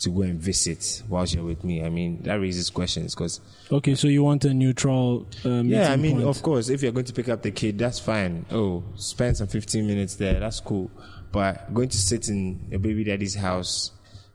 [0.01, 3.39] to go and visit whilst you're with me, I mean, that raises questions because
[3.71, 6.27] Okay, so you want a neutral um, yeah, I mean, point.
[6.27, 8.45] of course, if you're going to pick up the kid, that's fine.
[8.51, 10.91] Oh, spend some 15 minutes there, that's cool.
[11.31, 13.91] But going to sit in a baby daddy's house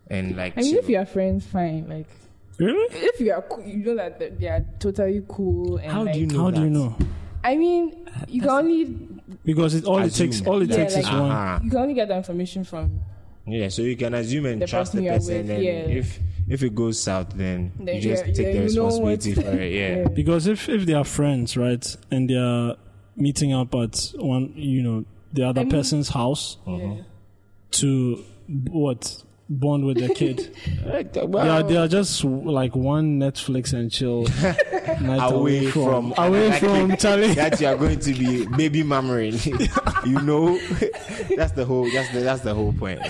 [0.09, 1.89] and like, I mean, chill- if you are friends, fine.
[1.89, 2.07] Like,
[2.59, 2.87] Really?
[2.95, 5.77] if you are, cool, you know that they- they are totally cool.
[5.77, 6.43] And how like, do you know?
[6.45, 6.97] How do you know?
[7.45, 8.85] I mean, you can only
[9.45, 11.31] Because it all it takes all it Yeah, takes is like- one.
[11.31, 11.61] Uh-huh.
[11.63, 13.01] you can only get the information from.
[13.47, 15.37] Yeah, so you can assume and The trust person the person.
[15.47, 15.73] with, and yeah.
[16.01, 19.41] if if it goes south, then, Then you just yeah, take yeah, the responsibility for
[19.61, 19.73] it.
[19.73, 19.97] Yeah.
[20.03, 20.09] Yeah.
[20.09, 22.77] Because if if they are friends, right, and they are
[23.17, 26.93] meeting up at one, you know, the other I mean- person's house Mm-hmm.
[26.97, 27.03] Yeah.
[27.73, 28.25] to
[28.71, 30.53] what bond with their kid,
[30.87, 34.23] Right, they are they are just like one Netflix and chill
[35.01, 37.35] night away from, away that from kid Charlie.
[37.35, 39.35] that you are going to be baby mammering.
[40.07, 40.59] you know,
[41.37, 41.89] that's the whole.
[41.93, 43.01] That's the that's the whole point.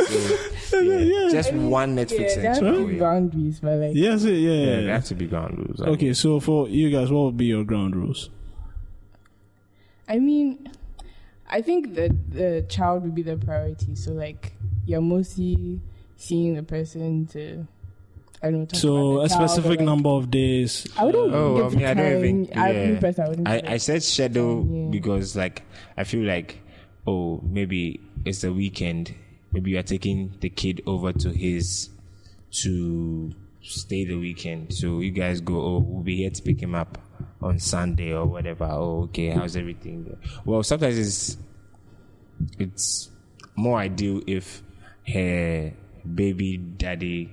[0.66, 1.28] So, yeah, Yeah.
[1.30, 2.92] just one Netflix Yeah, there and have chill to away.
[2.92, 4.50] be boundaries, but like, Yes, yeah, yeah.
[4.50, 4.80] Yeah, yeah.
[4.82, 5.80] they have to be ground rules.
[5.80, 8.28] I Okay, so for you guys, what would be your ground rules?
[10.08, 10.70] I mean,
[11.48, 13.94] I think that the child would be the priority.
[13.96, 14.52] So like,
[14.84, 15.80] you're mostly
[16.16, 17.66] seeing the person to,
[18.42, 18.78] I don't know.
[18.78, 20.86] So a the child or, specific like- number of days.
[20.96, 21.32] I wouldn't.
[21.34, 22.46] Oh, get well, to me, I don't even.
[22.46, 23.24] time- I, me yeah.
[23.24, 23.48] I wouldn't.
[23.48, 24.90] I, I said schedule um, Yeah.
[24.90, 25.62] because, like,
[25.96, 26.60] I feel like,
[27.06, 29.14] oh, maybe it's the weekend.
[29.52, 31.88] Maybe you are taking the kid over to his
[32.62, 34.74] to stay the weekend.
[34.74, 35.54] So you guys go.
[35.60, 36.98] Oh, we'll be here to pick him up
[37.40, 38.64] on Sunday or whatever.
[38.64, 39.28] Oh, okay.
[39.30, 40.16] How's everything?
[40.44, 41.36] Well, sometimes it's
[42.58, 43.10] it's
[43.56, 44.62] more ideal if
[45.08, 45.72] her
[46.06, 47.30] baby daddy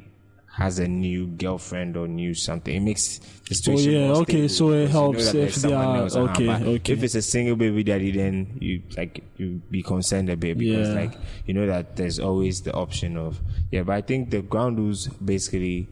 [0.55, 2.75] has a new girlfriend or new something.
[2.75, 5.55] It makes the oh, situation Oh, yeah, okay, so it because you know helps if
[5.55, 6.11] they are- around.
[6.29, 6.93] okay, okay.
[6.93, 10.89] If it's a single baby daddy, then you like you be concerned a bit because
[10.89, 10.93] Yeah.
[10.93, 11.13] like
[11.47, 13.81] you know that there's always the option of yeah.
[13.81, 15.87] But I think the ground rules basically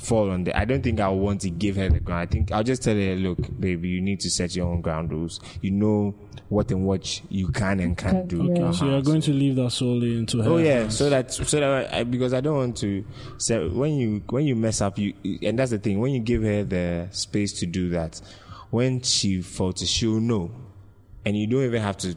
[0.00, 0.56] fall on the.
[0.58, 2.22] I don't think I want to give her the ground.
[2.22, 5.12] I think I'll just tell her, look, baby, you need to set your own ground
[5.12, 5.40] rules.
[5.60, 6.14] You know
[6.48, 8.50] what and what you can and can't do.
[8.50, 8.72] Okay, Uh-huh.
[8.72, 10.50] So you're going to leave that solely into her.
[10.50, 10.96] Oh yeah, hands.
[10.98, 13.04] so that so that I, because I don't want to.
[13.38, 16.00] So when you when you mess up, you and that's the thing.
[16.00, 18.20] When you give her the space to do that,
[18.70, 20.50] when she falters, she'll know,
[21.24, 22.16] and you don't even have to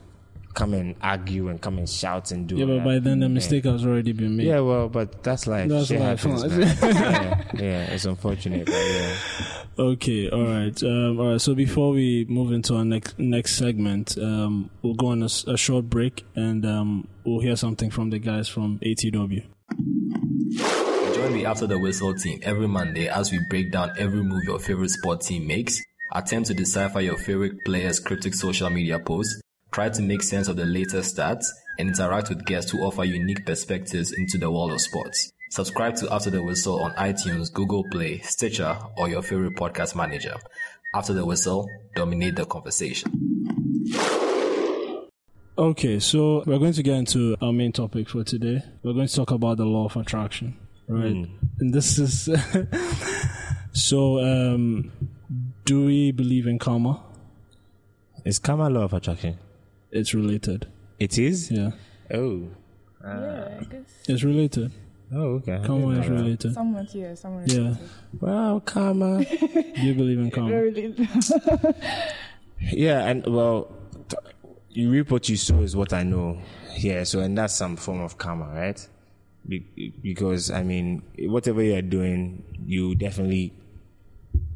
[0.55, 2.55] come and argue and come and shout and do.
[2.57, 4.47] Yeah, but by then the mistake has already been made.
[4.47, 5.69] Yeah, well, but that's life.
[5.69, 6.59] That's Shit life, happens, man.
[6.81, 9.15] yeah, yeah, it's unfortunate, but yeah.
[9.77, 11.41] Okay, all right, um, all right.
[11.41, 15.89] So before we move into our next next segment, um, we'll go on a short
[15.89, 19.43] break and um, we'll hear something from the guys from ATW.
[21.15, 24.59] Join the After the Whistle team every Monday as we break down every move your
[24.59, 25.81] favorite sport team makes,
[26.13, 29.41] attempt to decipher your favorite player's cryptic social media posts,
[29.75, 33.45] try to make sense of the latest stats, and interact with guests who offer unique
[33.45, 35.33] perspectives into the world of sports.
[35.49, 40.37] Subscribe to After the Whistle on iTunes, Google Play, Stitcher, or your favorite podcast manager.
[40.93, 43.11] After the Whistle, dominate the conversation.
[45.57, 48.63] Okay, so we're going to get into our main topic for today.
[48.81, 50.57] We're going to talk about the law of attraction,
[50.87, 51.27] right?
[51.59, 52.29] And this is
[53.73, 54.21] so.
[54.21, 54.93] Um,
[55.65, 57.03] do we believe in karma?
[58.23, 59.39] Is karma law of attraction?
[59.95, 60.67] It's related.
[60.99, 61.49] It is.
[61.49, 61.71] Yeah,
[62.13, 62.47] Oh.
[63.03, 64.71] yeah, I guess it's related.
[65.13, 65.61] Oh, okay.
[65.65, 66.53] Karma is related.
[66.53, 67.49] somewhat, yeah, somewhat.
[67.51, 67.75] Yeah.
[68.19, 69.23] Well, karma.
[69.23, 70.49] Do you believe in karma?
[70.61, 70.95] Really.
[72.59, 73.71] Yeah, and well,
[74.09, 74.17] t-
[74.71, 76.39] you reap what you sow is what I know.
[76.77, 78.87] Yeah, so and that's some form of karma, right?
[79.47, 83.53] Be- because I mean, whatever you're doing, you definitely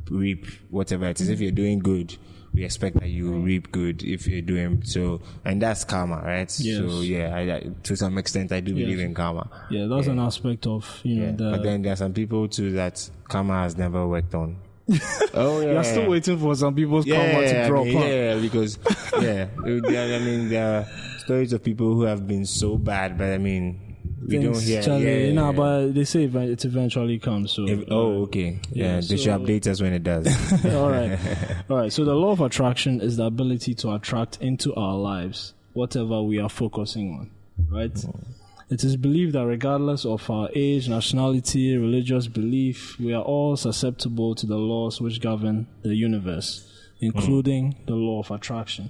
[0.09, 1.29] reap whatever it is.
[1.29, 2.17] If you're doing good,
[2.53, 4.03] we expect that you reap good.
[4.03, 6.49] If you're doing so, and that's karma, right?
[6.49, 9.05] So yeah, I, I, to some extent, I do believe Yes.
[9.07, 9.49] in karma.
[9.69, 11.51] Yeah, that's an aspect of you know Yeah, the.
[11.51, 14.57] but then there are some people too that karma has never worked on.
[15.35, 17.85] oh yeah, You're still waiting for some people's karma to I drop.
[17.85, 18.05] mean, huh?
[18.05, 18.79] yeah, because
[19.21, 20.85] yeah, I mean there are
[21.19, 23.88] stories of people who have been so bad, but I mean,
[24.29, 25.55] We don't hear- Charlie, yeah, you know, yeah.
[25.55, 27.51] but they say it eventually comes.
[27.51, 28.59] So, If- oh, okay.
[28.71, 30.27] Yeah, Yeah, they should update us when it does.
[30.65, 31.19] all right,
[31.69, 31.91] all right.
[31.91, 36.39] So the law of attraction is the ability to attract into our lives whatever we
[36.39, 37.31] are focusing on.
[37.69, 37.93] Right.
[37.93, 38.25] Mm.
[38.69, 44.35] It is believed that regardless of our age, nationality, religious belief, we are all susceptible
[44.35, 46.69] to the laws which govern the universe,
[47.01, 47.07] mm.
[47.07, 48.89] including the law of attraction.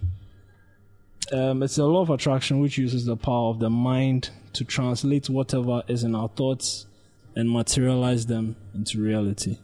[1.32, 5.30] Um, it's the law of attraction which uses the power of the mind to translate
[5.30, 6.88] whatever is in our thoughts
[7.36, 9.58] and materialize them into reality.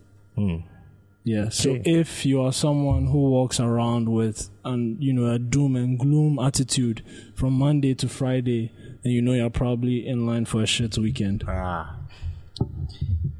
[1.23, 1.49] Yeah.
[1.49, 1.99] So Okay.
[1.99, 6.37] if you are someone who walks around with an you know a doom and gloom
[6.37, 7.01] attitude
[7.33, 11.43] from Monday to Friday, then you know you're probably in line for a shit weekend
[11.47, 11.95] ah.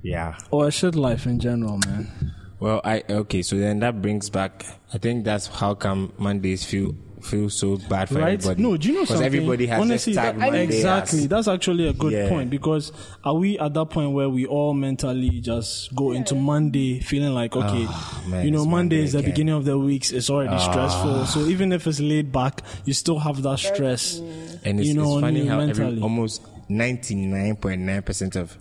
[0.01, 0.35] Yeah.
[0.49, 2.33] or a shit life in general, man.
[2.59, 3.43] Well, I okay.
[3.43, 4.65] So then that brings back.
[4.93, 8.33] I think that's how come Mondays feel feel so bad for right?
[8.35, 8.61] everybody.
[8.63, 9.25] No, do you know Because something?
[9.25, 11.19] everybody has Honestly, just tagged that- Monday exactly.
[11.19, 12.29] as- That's actually a good Yeah.
[12.29, 12.91] point because
[13.23, 17.55] are we at that point where we all mentally just go into Monday feeling like
[17.55, 19.29] okay, Ah, man, you know, Monday Monday is the again.
[19.29, 19.33] Ah.
[19.33, 20.11] beginning of the weeks.
[20.11, 21.25] It's already stressful.
[21.25, 24.21] So even if it's laid back, you still have that stress.
[24.63, 28.35] and it's, you know, it's on funny how every, almost ninety nine point nine percent
[28.35, 28.57] of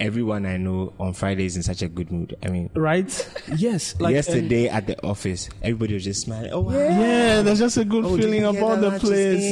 [0.00, 2.34] everyone I know on Friday is in such a good mood.
[2.42, 3.10] I mean, Right?
[3.56, 3.94] Yes.
[4.00, 6.50] Like yesterday at the office, everybody was just smiling.
[6.52, 6.72] Oh, wow.
[6.72, 9.42] Yeah, there's just a good Oh, feeling about the place.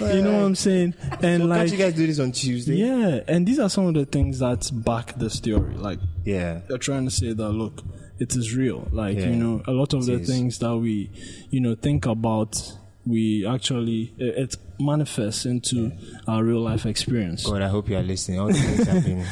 [0.00, 0.94] You know what I'm saying?
[1.22, 2.74] And Well, like, can't you guys do this on Tuesday?
[2.76, 5.76] yeah, and these are some of the things that back this theory.
[5.76, 6.60] Like, Yeah.
[6.68, 7.82] they're trying to say that look,
[8.18, 8.88] it is real.
[8.92, 9.28] Like, Yeah.
[9.30, 10.28] you know, a lot of It the is.
[10.28, 11.10] things that we,
[11.50, 12.60] you know, think about,
[13.06, 15.92] we actually it, it manifests into
[16.26, 17.44] our real life experience.
[17.46, 18.40] God, I hope you are listening.
[18.40, 19.26] All the things I've been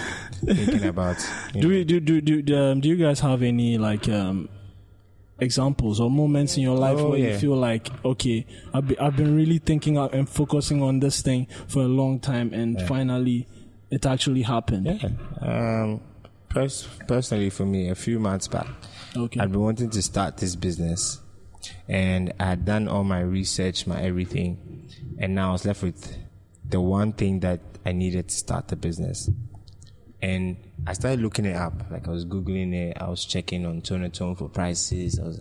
[0.57, 1.17] thinking about.
[1.53, 4.49] Do we do do do um, do you guys have any like um
[5.39, 9.17] examples or moments in your life Oh, where you feel like okay I've been, I've
[9.17, 13.49] been really thinking and focusing on this thing for a long time and finally
[13.91, 15.09] it actually happened Yeah.
[15.41, 16.01] Um,
[16.49, 18.67] pers- personally, for me, a few months back,
[19.17, 21.19] okay I'd been wanting to start this business,
[21.89, 26.17] and I had done all my research, my everything, and now I was left with
[26.69, 29.31] the one thing that I needed to start the business.
[30.21, 33.83] And I started looking it up, like I was googling it, I was checking on
[33.83, 35.41] Tonaton for prices, I was,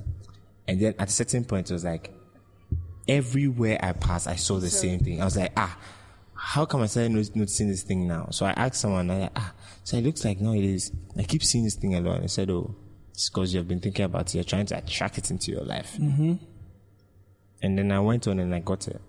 [0.67, 2.11] and then at a certain point, it was like
[3.07, 5.21] everywhere I passed, I saw the same thing.
[5.21, 5.77] I was like, ah,
[6.33, 8.29] how come I started not- noticing this thing now?
[8.31, 9.53] So I asked someone, I like, ah,
[9.83, 10.91] so it looks like now it is.
[11.17, 12.15] I keep seeing this thing a lot.
[12.15, 12.75] And I said, oh,
[13.11, 14.35] it's because you've been thinking about it.
[14.35, 15.97] You're trying to attract it into your life.
[15.99, 16.33] Mm-hmm.
[17.61, 19.01] And then I went on and I got it.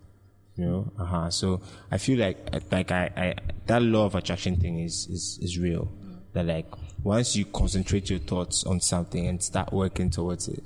[0.56, 1.30] You know, uh huh.
[1.30, 3.34] So I feel like, like I, I,
[3.66, 5.90] that law of attraction thing is, is, is real.
[6.34, 6.66] That like,
[7.02, 10.62] once you concentrate your thoughts on something and start working towards it,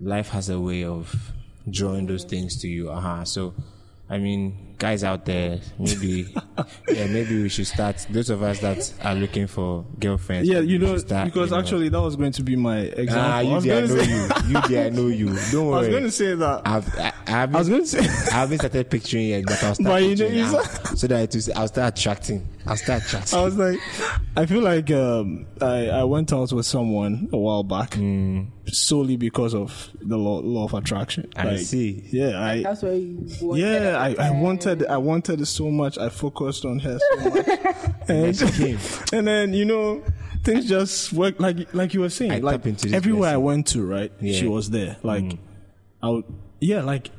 [0.00, 1.32] life has a way of
[1.70, 2.90] drawing those things to you.
[2.90, 3.24] Uh-huh.
[3.24, 3.54] So,
[4.08, 6.26] I mean, guys out there, maybe,
[6.88, 8.06] yeah, maybe we should start.
[8.10, 11.62] Those of us that are looking for girlfriends, yeah you know start, because you know.
[11.62, 14.50] actually that was going to be my example ah, you I know say- you.
[14.50, 15.34] You I know you.
[15.52, 15.76] Don't worry.
[15.76, 17.98] I was going to say that I've, I, I haven't, I was going to say
[18.00, 21.34] I haven't started picturing yet, but I'll start But you know, picturing now, so that
[21.34, 22.48] it I'll start attracting.
[22.66, 23.38] I'll start attracting.
[23.38, 23.78] I was like,
[24.36, 27.98] I feel like um, I, I went out with someone a while back
[28.66, 31.30] solely because of the law, law of attraction.
[31.36, 32.08] I Like, see.
[32.10, 34.40] Yeah, I That's why you wanted yeah, I, I it.
[34.40, 35.98] wanted I wanted it so much.
[35.98, 37.46] I focused on her so much,
[38.08, 38.78] and, she came.
[39.12, 40.02] and then you know
[40.42, 42.32] things just work like like you were saying.
[42.32, 44.12] I like tap into this everywhere I went to, right?
[44.20, 44.42] She Yeah.
[44.42, 44.50] Mm.
[44.50, 44.96] was there.
[45.02, 45.38] Like
[46.02, 46.24] I would,
[46.64, 47.10] yeah, like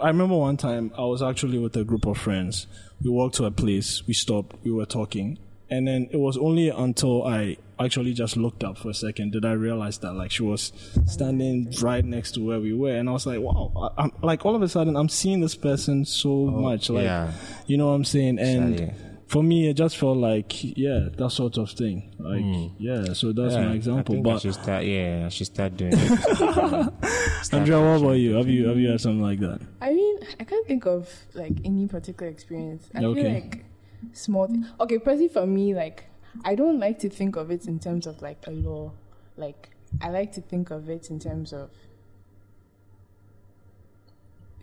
[0.00, 2.66] I remember one time I was actually with a group of friends.
[3.02, 4.06] We walked to a place.
[4.06, 4.56] We stopped.
[4.64, 5.38] We were talking,
[5.70, 9.44] and then it was only until I actually just looked up for a second did
[9.44, 10.72] I realize that like she was
[11.06, 14.44] standing right next to where we were, and I was like, wow, I, I'm like
[14.44, 17.32] all of a sudden I'm seeing this person so oh, much, like Oh, yeah.
[17.66, 18.94] you know what I'm saying, and.
[19.32, 22.14] For me, it just felt like, yeah, that sort of thing.
[22.18, 22.70] Like, mm.
[22.78, 24.14] yeah, so that's Yeah, my example.
[24.14, 24.84] I think I But should start.
[24.84, 25.92] Yeah, I should start doing.
[25.94, 26.18] it.
[26.18, 28.34] Start Andrea, what about you?
[28.34, 29.60] Have you have you had something like that?
[29.80, 32.90] I mean, I can't think of like any particular experience.
[32.94, 33.22] I Okay.
[33.22, 33.64] feel like
[34.12, 34.48] small.
[34.48, 36.04] Th- okay, personally for me, like
[36.44, 38.92] I don't like to think of it in terms of like a law.
[39.38, 39.70] Like
[40.02, 41.70] I like to think of it in terms of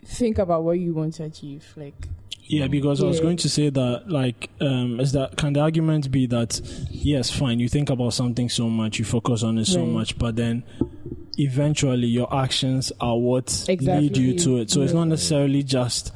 [0.06, 1.74] think about what you want to achieve.
[1.76, 2.08] Like
[2.50, 6.10] Yeah, because I was going to say that, like, um, is that can the argument
[6.10, 6.60] be that
[6.90, 9.88] yes, fine, you think about something so much, you focus on it so Right.
[9.90, 10.64] much, but then
[11.38, 14.72] eventually your actions are what lead you to it.
[14.72, 16.12] So it's not necessarily just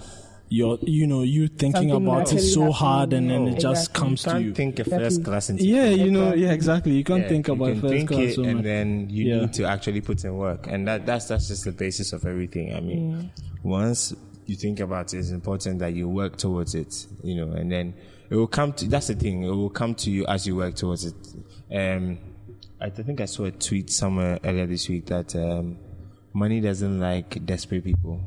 [0.50, 3.58] your, you know, you thinking Something about it so hard and then happening.
[3.58, 4.00] it just Exactly.
[4.02, 4.54] comes to can't you.
[4.54, 5.06] think a Exactly.
[5.06, 6.94] first class into Yeah, you know, yeah, exactly.
[6.94, 8.64] You can't Yeah, think you about can first think class it so and much.
[8.64, 9.42] then you Yeah.
[9.42, 12.74] need to actually put in work and that that's that's just the basis of everything
[12.76, 13.32] i mean
[13.64, 14.14] once
[14.46, 17.94] you think about it it's important that you work towards it you know and then
[18.34, 18.88] it will come to.
[18.88, 19.44] That's the thing.
[19.44, 21.14] It will come to you as you work towards it.
[21.72, 22.18] Um,
[22.82, 25.78] I think I saw a tweet somewhere earlier this week that um,
[26.34, 28.22] money doesn't like desperate people.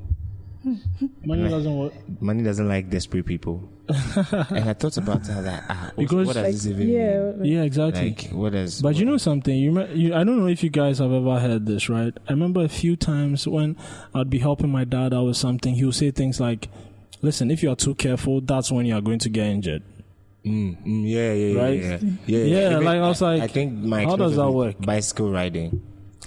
[1.25, 1.93] Money doesn't work.
[2.21, 3.69] Money doesn't like desperate people.
[4.51, 5.45] and I thought about that.
[5.45, 7.39] Like, ah, what- Because- what does Like, this even yeah, mean?
[7.41, 8.09] like- Yeah, exactly.
[8.09, 8.83] Like, what does?
[8.83, 11.39] But what- you know something, you, you I don't know if you guys have ever
[11.39, 12.13] heard this, right?
[12.29, 13.77] I remember a few times when
[14.15, 16.69] I'd be helping my dad out with something, he would say things like,
[17.23, 19.83] "Listen, if you are too careful, that's when you are going to get injured."
[20.45, 21.81] Mm, mm, yeah, yeah, Right?
[21.81, 22.45] yeah, yeah, yeah.
[22.45, 24.79] Yeah, Even- like, I was like, I think my how does that work?
[24.81, 25.83] Bicycle riding.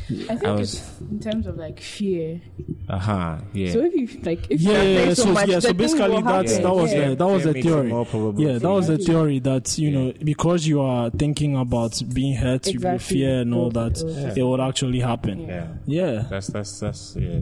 [0.10, 2.42] I think I was- it's in terms of like fear.
[2.88, 3.38] Uh huh.
[3.54, 3.72] Yeah.
[3.74, 5.00] So if you like, if Yeah, you yeah, are yeah.
[5.02, 6.64] afraid So, so much, yeah, so basically that's happen.
[6.64, 7.10] that was yeah.
[7.10, 7.88] the, that was Fear the theory.
[7.90, 12.02] more probable Yeah, that was the theory that you know because you are thinking about
[12.14, 13.18] being hurt with Exactly.
[13.18, 15.42] fear and all that, it will it would actually happen.
[15.48, 15.68] yeah.
[15.86, 16.26] Yeah.
[16.30, 17.40] That's that's that's yeah.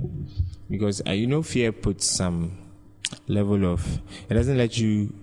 [0.70, 2.58] Because uh, you know, fear puts some
[3.28, 4.02] level of.
[4.30, 5.14] It doesn't let you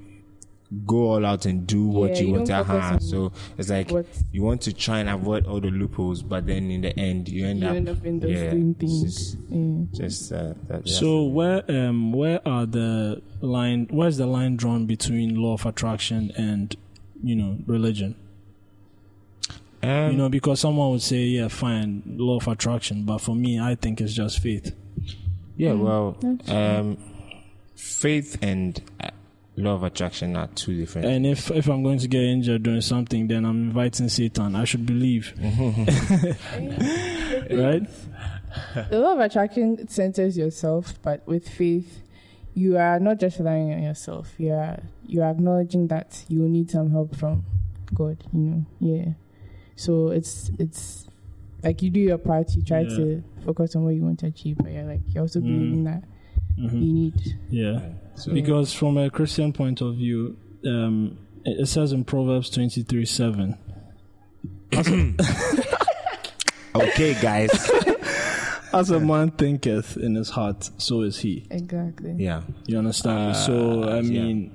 [0.87, 3.03] go all out and do what Yeah, you, you want to have.
[3.03, 6.71] So it's like what- you want to try and avoid all the loopholes, but then
[6.71, 7.75] in the end, you end You up.
[7.77, 9.03] end up in those yeah, doing it's things.
[9.03, 9.85] Just, Yeah.
[10.07, 15.37] just uh, that, So where um where are the line where's the line drawn between
[15.37, 16.75] law of attraction and
[17.23, 18.17] you know religion?
[19.83, 23.61] um, You know, because someone would say, yeah, fine, law of attraction, but for me,
[23.61, 24.75] I think it's just faith.
[25.57, 25.71] yeah.
[25.73, 26.17] Mm, Well,
[26.49, 26.97] um,
[27.77, 29.11] faith and uh,
[29.57, 31.07] law of attraction are two different.
[31.07, 34.57] And if if I'm going to get injured doing something, then I'm inviting Satan.
[34.57, 35.33] I should believe,
[37.51, 37.83] right?
[38.91, 42.01] The law of attraction centers yourself, but with faith,
[42.55, 44.33] you are not just relying on yourself.
[44.39, 47.45] You are you are acknowledging that you need some help from
[47.93, 48.23] God.
[48.33, 49.05] You know, yeah.
[49.77, 51.07] So it's it's
[51.63, 52.55] like you do your part.
[52.55, 52.97] You try Yeah.
[52.97, 55.45] to focus on what you want to achieve, but you're like you're also Mm.
[55.45, 56.05] believing that
[56.59, 56.73] Mhm.
[56.73, 57.37] you need.
[57.51, 57.81] Yeah.
[58.17, 60.37] So, Because from a Christian point of view,
[60.67, 63.59] um, it it says in Proverbs 23 7.
[66.75, 67.71] okay, guys.
[68.73, 71.47] As a man thinketh in his heart, so is he.
[71.51, 72.17] Exactly.
[72.19, 72.43] yeah.
[72.67, 73.37] You understand?
[73.37, 74.51] so, I Uh, mean,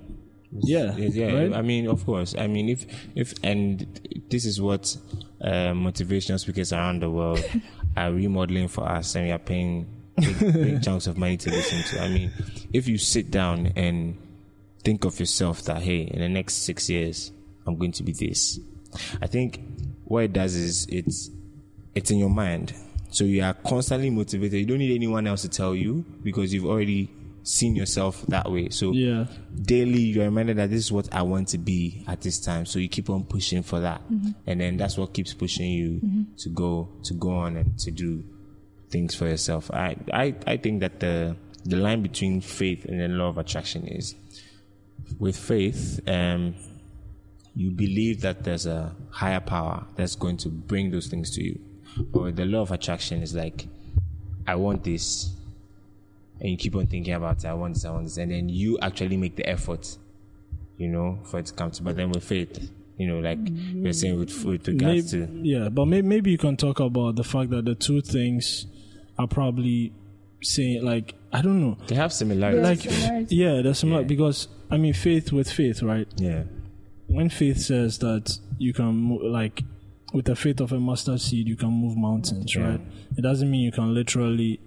[0.52, 0.94] yeah.
[0.98, 1.34] yeah, yeah.
[1.34, 1.54] right?
[1.54, 2.36] I mean, of course.
[2.38, 2.86] I mean, if
[3.16, 3.88] if and
[4.30, 4.98] this is what
[5.42, 7.42] uh, motivational speakers around the world
[7.96, 9.88] are remodeling for us, and we are paying
[10.20, 12.04] big, big chunks of money to listen to.
[12.04, 12.32] I mean,
[12.74, 14.18] if you sit down and
[14.84, 17.32] think of yourself that hey, in the next six years,
[17.66, 18.60] I'm going to be this.
[19.22, 19.62] I think
[20.06, 21.30] what it does is it's
[21.96, 22.74] it's in your mind.
[23.12, 24.60] So you are constantly motivated.
[24.60, 27.12] You don't need anyone else to tell you because you've already
[27.44, 28.70] seen yourself that way.
[28.70, 29.26] So Yeah.
[29.62, 32.66] daily you're reminded that this is what I want to be at this time.
[32.66, 34.02] So you keep on pushing for that.
[34.12, 34.30] Mm-hmm.
[34.46, 36.24] And then that's what keeps pushing you mm-hmm.
[36.38, 38.24] to go to go on and to do
[38.90, 39.72] things for yourself.
[39.72, 41.36] I, I, I think that the
[41.66, 44.16] the line between faith and the law of attraction is
[45.20, 46.56] with faith, um,
[47.56, 51.60] you believe that there's a higher power that's going to bring those things to you.
[51.98, 53.68] But with the law of attraction is like,
[54.48, 55.34] I want this,
[56.40, 57.46] and you keep on thinking about it.
[57.46, 59.98] I want this, I want this, and then you actually make the effort,
[60.78, 61.84] you know, for it to come to.
[61.84, 65.70] But then with faith, you know, like you're saying with with regards Maybe, to yeah,
[65.70, 68.66] but may, maybe you can talk about the fact that the two things
[69.20, 69.94] are probably
[70.42, 71.78] saying, like, I don't know.
[71.88, 72.64] they have similarities.
[72.64, 73.32] Like, similarities.
[73.32, 74.02] yeah, there's some, Yeah.
[74.04, 76.08] because, I mean, faith with faith, right?
[76.18, 76.44] yeah,
[77.08, 79.64] when faith says that you can mo- like
[80.14, 82.68] with the faith of a mustard seed you can move mountains Yeah.
[82.72, 82.82] right
[83.18, 84.60] it doesn't mean you can literally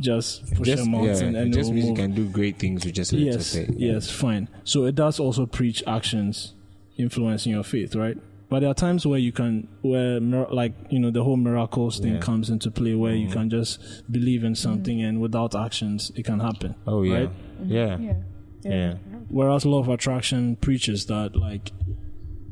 [0.00, 2.28] just push just, a mountain yeah, and it it just will means you can do
[2.28, 3.70] great things with just a little yes faith.
[3.76, 6.54] yes fine so it does also preach actions
[6.98, 8.18] influencing your faith right
[8.48, 12.14] but there are times where you can where like you know the whole miracles thing
[12.14, 12.20] Yeah.
[12.20, 13.32] comes into play where you Mhm.
[13.32, 13.80] can just
[14.10, 17.30] believe in something and without actions it can happen Oh yeah, Right?
[17.66, 18.14] yeah, Yeah.
[18.64, 18.94] yeah.
[19.28, 21.72] Whereas law of attraction preaches that like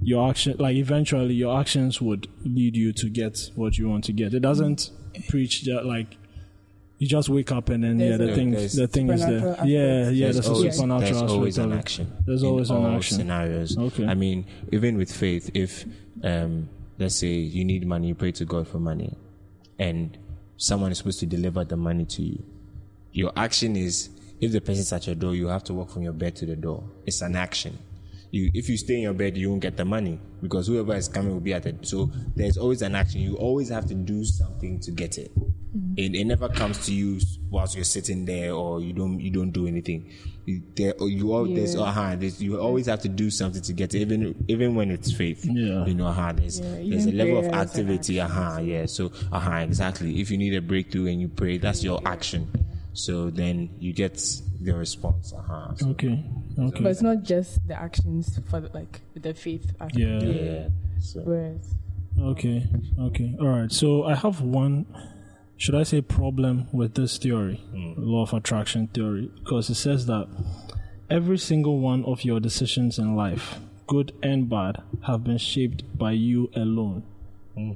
[0.02, 4.12] your action like eventually your actions would lead you to get what you want to
[4.12, 4.34] get.
[4.34, 4.90] It doesn't
[5.28, 6.16] preach that like
[6.98, 9.40] you just wake up and then yeah the a- thing the thing is there.
[9.40, 12.12] supernatural Yeah, yeah, there's there's, always, a supernatural there's always an action.
[12.26, 13.16] There's in always an all action.
[13.18, 13.76] scenarios.
[13.78, 14.06] Okay.
[14.06, 15.84] I mean, even with faith, if
[16.22, 16.68] um,
[16.98, 19.16] let's say you need money, you pray to God for money,
[19.78, 20.16] and
[20.56, 22.44] someone is supposed to deliver the money to you,
[23.12, 26.12] your action is if the person's at your door, you have to walk from your
[26.12, 26.84] bed to the door.
[27.06, 27.78] It's an action.
[28.30, 31.06] You, if you stay in your bed, you won't get the money because whoever is
[31.06, 31.86] coming will be at it.
[31.86, 33.20] So there's always an action.
[33.20, 35.30] You always have to do something to get it.
[35.96, 37.20] It, it never comes to you
[37.50, 40.10] whilst you're sitting there or you don't you don't do anything.
[40.46, 41.82] You, there, or you all there's Yeah.
[41.82, 45.10] uh there's, you always have to do something to get it, even even when it's
[45.12, 45.44] faith.
[45.44, 45.84] Yeah.
[45.86, 48.20] You know, uh there's Yeah, there's a level of prayers and activity.
[48.20, 48.86] Uh yeah.
[48.86, 50.20] So uh exactly.
[50.20, 52.48] If you need a breakthrough and you pray, that's your action.
[52.92, 54.22] So then you get
[54.60, 55.32] the response.
[55.32, 55.74] Uh-huh.
[55.76, 56.22] So, Okay.
[56.56, 56.82] Okay.
[56.82, 59.96] But it's not just the actions for the, like the faith aspect.
[59.98, 60.20] Yeah.
[60.22, 60.68] Yeah.
[61.00, 61.74] So, Whereas
[62.20, 62.64] Okay.
[63.00, 63.34] Okay.
[63.40, 63.72] All right.
[63.72, 64.86] So I have one.
[65.56, 67.94] Should I say problem with this theory, hmm.
[67.96, 70.28] law of attraction theory, because it says that
[71.08, 76.12] every single one of your decisions in life, good and bad, have been shaped by
[76.12, 77.04] you alone.
[77.54, 77.72] Hmm.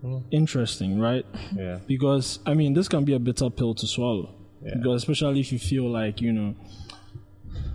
[0.00, 0.18] Hmm.
[0.30, 1.26] Interesting, right?
[1.54, 1.78] yeah.
[1.86, 4.34] because I mean this can be a bitter pill to swallow.
[4.62, 4.76] Yeah.
[4.76, 6.54] Because especially if you feel like you know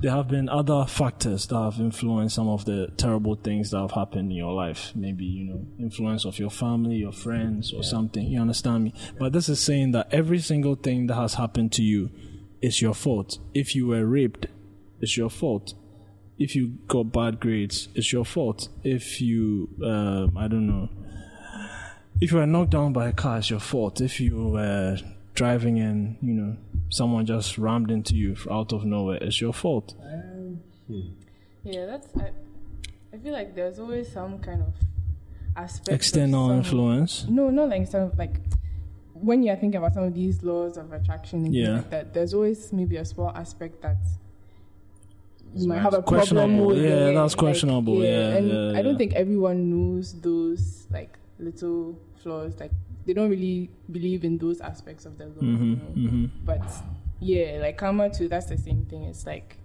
[0.01, 3.91] there have been other factors that have influenced some of the terrible things that have
[3.91, 4.93] happened in your life.
[4.95, 8.25] Maybe you know influence of your family, your friends, or something.
[8.25, 8.93] You understand me?
[9.19, 12.09] But this is saying that every single thing that has happened to you
[12.61, 13.39] is your fault.
[13.53, 14.47] If you were raped,
[15.01, 15.73] it's your fault.
[16.37, 18.69] If you got bad grades, it's your fault.
[18.83, 20.89] If you, um, I don't know,
[22.21, 23.99] if you were knocked down by a car, it's your fault.
[23.99, 24.97] If you were
[25.39, 26.51] driving and you know
[26.89, 29.95] someone just rammed into you out of nowhere, it's your fault.
[31.63, 32.31] yeah, that's I,
[33.13, 34.73] I feel like there's always some kind of
[35.55, 37.25] aspect of External some- influence.
[37.29, 38.35] No, not like some like
[39.13, 41.65] when you're thinking about some of these laws of attraction and Yeah.
[41.65, 43.97] things like that, there's always maybe a small aspect that
[45.55, 46.65] you might might- have a problem Questionable.
[46.67, 46.77] with.
[46.83, 48.03] Yeah, it, that's like, questionable.
[48.03, 52.53] Yeah, and yeah, I don't think everyone knows those like little flaws.
[52.59, 52.71] Like
[53.05, 55.41] they don't really believe in those aspects of the law.
[55.41, 56.09] you know?
[56.09, 56.61] hmm But
[57.19, 58.27] yeah, like karma too.
[58.27, 59.03] That's the same thing.
[59.05, 59.57] It's like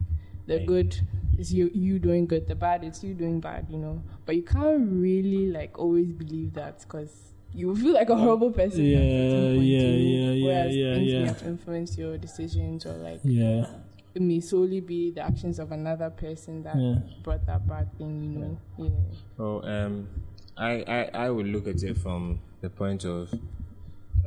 [0.47, 1.01] the good
[1.39, 3.67] is you you doing good, the bad is you doing bad.
[3.69, 8.17] You know, but you can't really like always believe that because you feel like a
[8.17, 8.81] horrible person.
[8.81, 11.19] at a Yeah, certain point, yeah, you know, yeah, yeah, whereas yeah, things yeah.
[11.21, 13.67] may have influenced your decisions or like Yeah,
[14.15, 16.99] it may solely be the actions of another person that Yeah.
[17.23, 18.23] brought that bad thing.
[18.23, 19.17] You know, yeah.
[19.37, 20.09] Well, um,
[20.57, 23.33] I, I, I would look at it from the point of,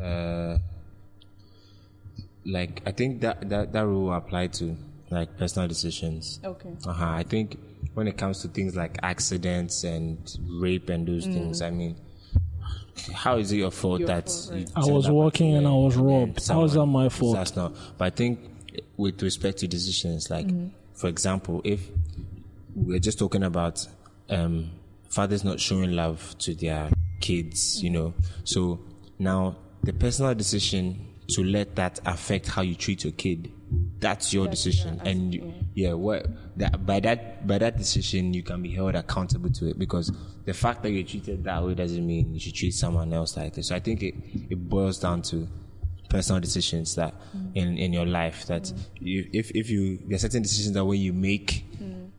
[0.02, 0.60] uh,
[2.46, 4.78] like I think that that that rule apply to
[5.10, 6.40] like personal decisions.
[6.44, 6.70] Okay.
[6.86, 7.06] Uh-huh.
[7.22, 7.58] I think
[7.96, 10.18] when it comes to things like accidents and
[10.62, 11.96] rape and those things, I mean,
[13.12, 14.72] how is it your fault Your that fault, you right.
[14.76, 16.48] I was walking and I was and then robbed.
[16.48, 17.36] How is that someone- my fault?
[17.36, 17.74] That's not.
[17.98, 18.40] But I think
[18.98, 20.48] with respect to decisions, like
[20.94, 21.90] for example, if
[22.76, 23.88] we're just talking about
[24.30, 24.70] um,
[25.10, 28.14] fathers not showing love to their kids, you know,
[28.44, 28.80] so
[29.20, 33.52] now the personal decision to let that affect how you treat your kid.
[34.00, 36.26] That's your That's decision, your and you, yeah, what
[36.58, 39.78] that by that by that decision you can be held accountable to it.
[39.78, 40.12] Because
[40.46, 43.54] the fact that you're treated that way doesn't mean you should treat someone else like
[43.54, 43.68] this.
[43.68, 44.16] So I think it,
[44.50, 45.48] it boils down to
[46.10, 47.52] personal decisions that mm.
[47.56, 48.80] in in your life that mm.
[49.02, 52.10] you, if if you there are certain decisions that when you make, mm.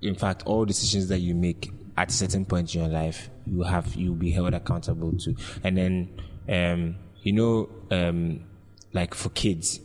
[0.00, 3.62] in fact, all decisions that you make at a certain point in your life, you
[3.62, 5.34] have you'll be held accountable to,
[5.64, 8.40] and then um, you know um,
[8.92, 9.80] like for kids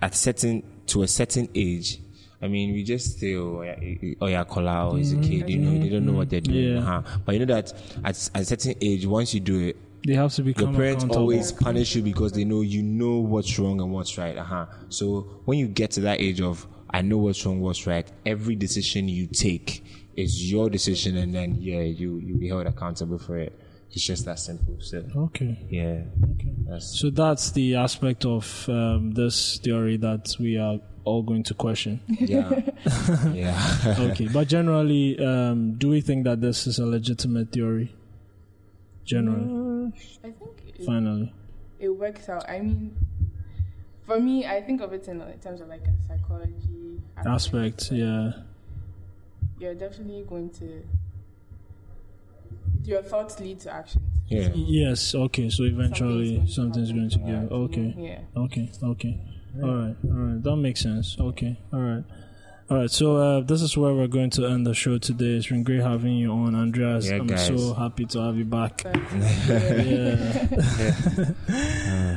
[0.00, 1.98] at certain to a certain age.
[2.40, 5.80] I mean, we just say, oh, yeah, oh, Kola, or is a kid, you know,
[5.80, 6.74] they don't know what they're doing.
[6.74, 6.80] Yeah.
[6.80, 7.18] Uh-huh.
[7.24, 7.72] But you know that
[8.04, 11.04] at, at a certain age, once you do it, They have to be your parents
[11.04, 14.36] always punish you because they know you know what's wrong and what's right.
[14.36, 14.66] Uh-huh.
[14.88, 18.56] So when you get to that age of I know what's wrong, what's right, every
[18.56, 19.84] decision you take
[20.16, 23.52] is your decision, and then yeah, you you be held accountable for it.
[23.90, 24.76] It's just that simple.
[24.80, 25.58] So Okay.
[25.68, 26.02] yeah,
[26.66, 31.54] that's So that's the aspect of um, this theory that we are all going to
[31.54, 32.00] question.
[32.08, 32.48] yeah,
[33.34, 33.96] yeah.
[34.10, 37.94] okay, but generally, um, do we think that this is a legitimate theory?
[39.04, 39.92] Generally,
[40.24, 41.34] I think it, finally,
[41.80, 42.48] it works out.
[42.48, 42.96] I mean,
[44.06, 48.32] for me, I think of it in, in terms of like a psychology aspect, yeah,
[49.58, 50.82] You're definitely going to.
[52.84, 54.04] Your thoughts lead to actions.
[54.26, 54.48] Yeah.
[54.54, 55.50] yes, okay.
[55.50, 57.52] So eventually, Something's something's going going to to give.
[57.52, 58.18] Okay, Yeah.
[58.42, 59.20] okay, okay.
[59.62, 60.42] All right, all right.
[60.42, 61.16] That makes sense.
[61.20, 62.04] Okay, all right.
[62.70, 65.36] All right, so uh, this is where we're going to end the show today.
[65.36, 67.06] It's been great having you on, Andreas.
[67.10, 67.46] Yeah, I'm guys.
[67.48, 68.82] so happy to have you back.
[68.84, 69.82] Yeah.
[69.82, 70.48] Yeah.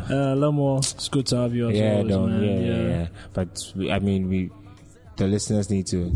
[0.10, 2.44] uh, Lemo, it's good to have you as yeah, always, don't, man.
[2.44, 3.08] yeah, yeah, yeah.
[3.34, 4.50] But I mean, we
[5.18, 6.16] the listeners need to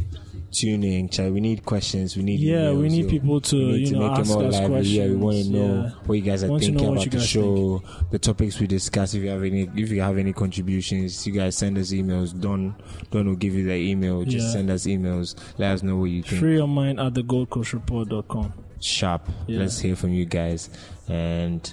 [0.52, 1.10] tune in.
[1.10, 1.30] Chai.
[1.30, 2.16] We need questions.
[2.18, 3.10] We need Yeah, we need yo.
[3.10, 4.82] people to, need you to know, make it ask more us lively.
[4.82, 5.90] Yeah, we want to know yeah.
[6.06, 9.14] what you guys are Want to know thinking about the show, the topics we discuss.
[9.14, 12.40] If you have any, if you have any contributions, you guys send us emails.
[12.40, 12.76] Don,
[13.12, 14.24] Don will give you the email.
[14.24, 14.54] Just Yeah.
[14.54, 15.36] send us emails.
[15.58, 16.40] Let us know what you think.
[16.42, 18.54] Free your mind at the goldcoastreport.com.
[18.82, 19.28] Sharp.
[19.48, 19.60] Yeah.
[19.60, 20.70] Let's hear from you guys,
[21.10, 21.72] and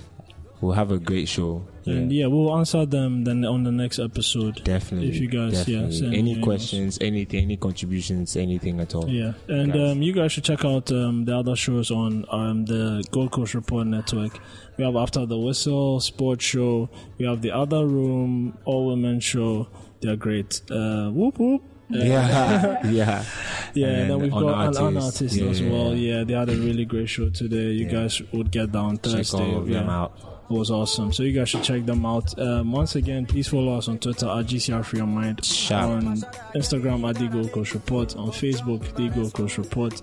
[0.66, 1.66] we'll have a great show.
[1.86, 4.64] And yeah, we'll answer them then on the next episode.
[4.64, 5.08] Definitely.
[5.10, 5.96] If you guys, yeah, definitely.
[5.98, 6.42] send any emails.
[6.42, 9.08] questions, anything, any contributions, anything at all.
[9.08, 9.92] Yeah, and Guys.
[9.92, 13.54] um, you guys should check out um, the other shows on um, the Gold Coast
[13.54, 14.38] Report Network.
[14.76, 16.90] We have After the Whistle, Sports Show.
[17.18, 19.68] We have the Other Room, All Women Show.
[20.00, 20.60] They're great.
[20.70, 21.62] Uh, whoop whoop.
[21.88, 23.24] Yeah, yeah,
[23.74, 25.22] Yeah, And and then we've got an, an artist.
[25.22, 25.94] artist Yeah, as well.
[25.94, 26.18] yeah.
[26.18, 27.70] Yeah, they had a really great show today.
[27.70, 29.22] You guys would get down Thursday.
[29.22, 30.00] check all of them yeah.
[30.02, 30.35] out.
[30.48, 31.12] Was awesome.
[31.12, 32.38] So you guys should check them out.
[32.38, 35.90] Um, once again, please follow us on Twitter at GCR Free Your Mind, Sharp.
[35.90, 36.16] on
[36.54, 40.00] Instagram at the Gold Coast Report, on Facebook the Gold Coast Report,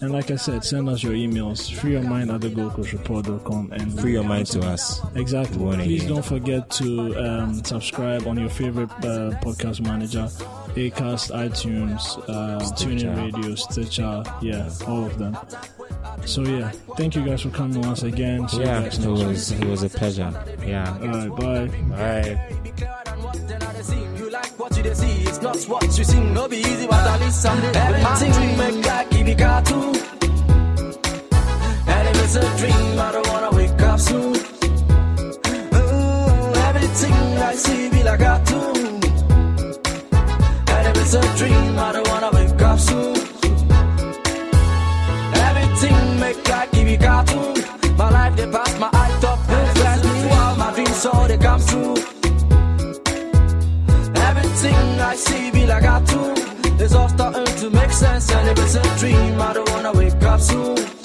[0.00, 2.92] and like I said, send us your emails free your mind at the Gold Coast
[2.92, 5.00] Report.com and Free your mind to us.
[5.14, 5.76] Exactly.
[5.76, 10.22] Please don't forget to um, subscribe on your favorite uh, podcast manager,
[10.74, 15.36] Acast, iTunes, uh, TuneIn Radio, Stitcher, yeah, all of them.
[16.26, 18.48] So yeah, thank you guys for coming once again.
[18.48, 20.32] See Yeah, it was it was a pleasure.
[20.66, 20.98] Yeah.
[21.00, 21.68] All right, bye.
[21.96, 22.38] Bye.
[24.56, 26.32] What you dey see, it's not what you sing.
[26.34, 29.94] No be easy, but at least someday everything make like give me cartoon.
[31.94, 34.34] And if it's a dream, I don't wanna wake up soon.
[35.74, 37.12] Ooh, everything
[37.48, 38.60] I see be like cartoon.
[38.60, 38.63] And
[60.52, 61.04] wanna wake up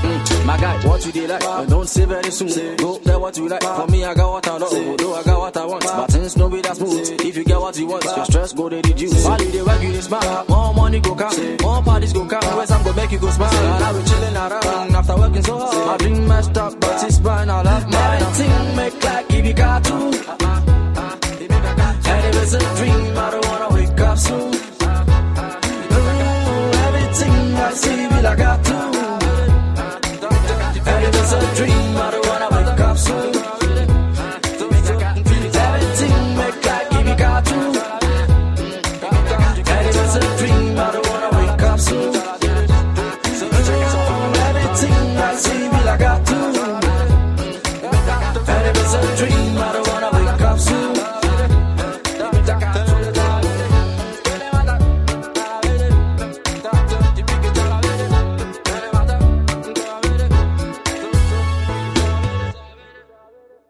[0.00, 2.76] Mm, my guy, what you like, but don't say very soon.
[2.76, 3.62] Go there what you like.
[3.62, 5.84] For me, I got what I love, although I got what I want.
[5.84, 7.20] But things no be that smooth.
[7.20, 9.24] If you get what you want, your stress go they reduce.
[9.24, 10.44] While you dey work, you dey smile.
[10.48, 12.56] More money go come, more parties go come.
[12.56, 13.54] Where some go make you go smile.
[13.54, 15.86] And I be chilling around after working so hard.
[15.86, 17.50] My dream messed up, but it's fine.
[17.50, 18.22] I love mine.
[18.22, 19.94] Everything make like if you got to.
[22.10, 23.48] And if it's a dream, I don't
[28.22, 28.97] la gata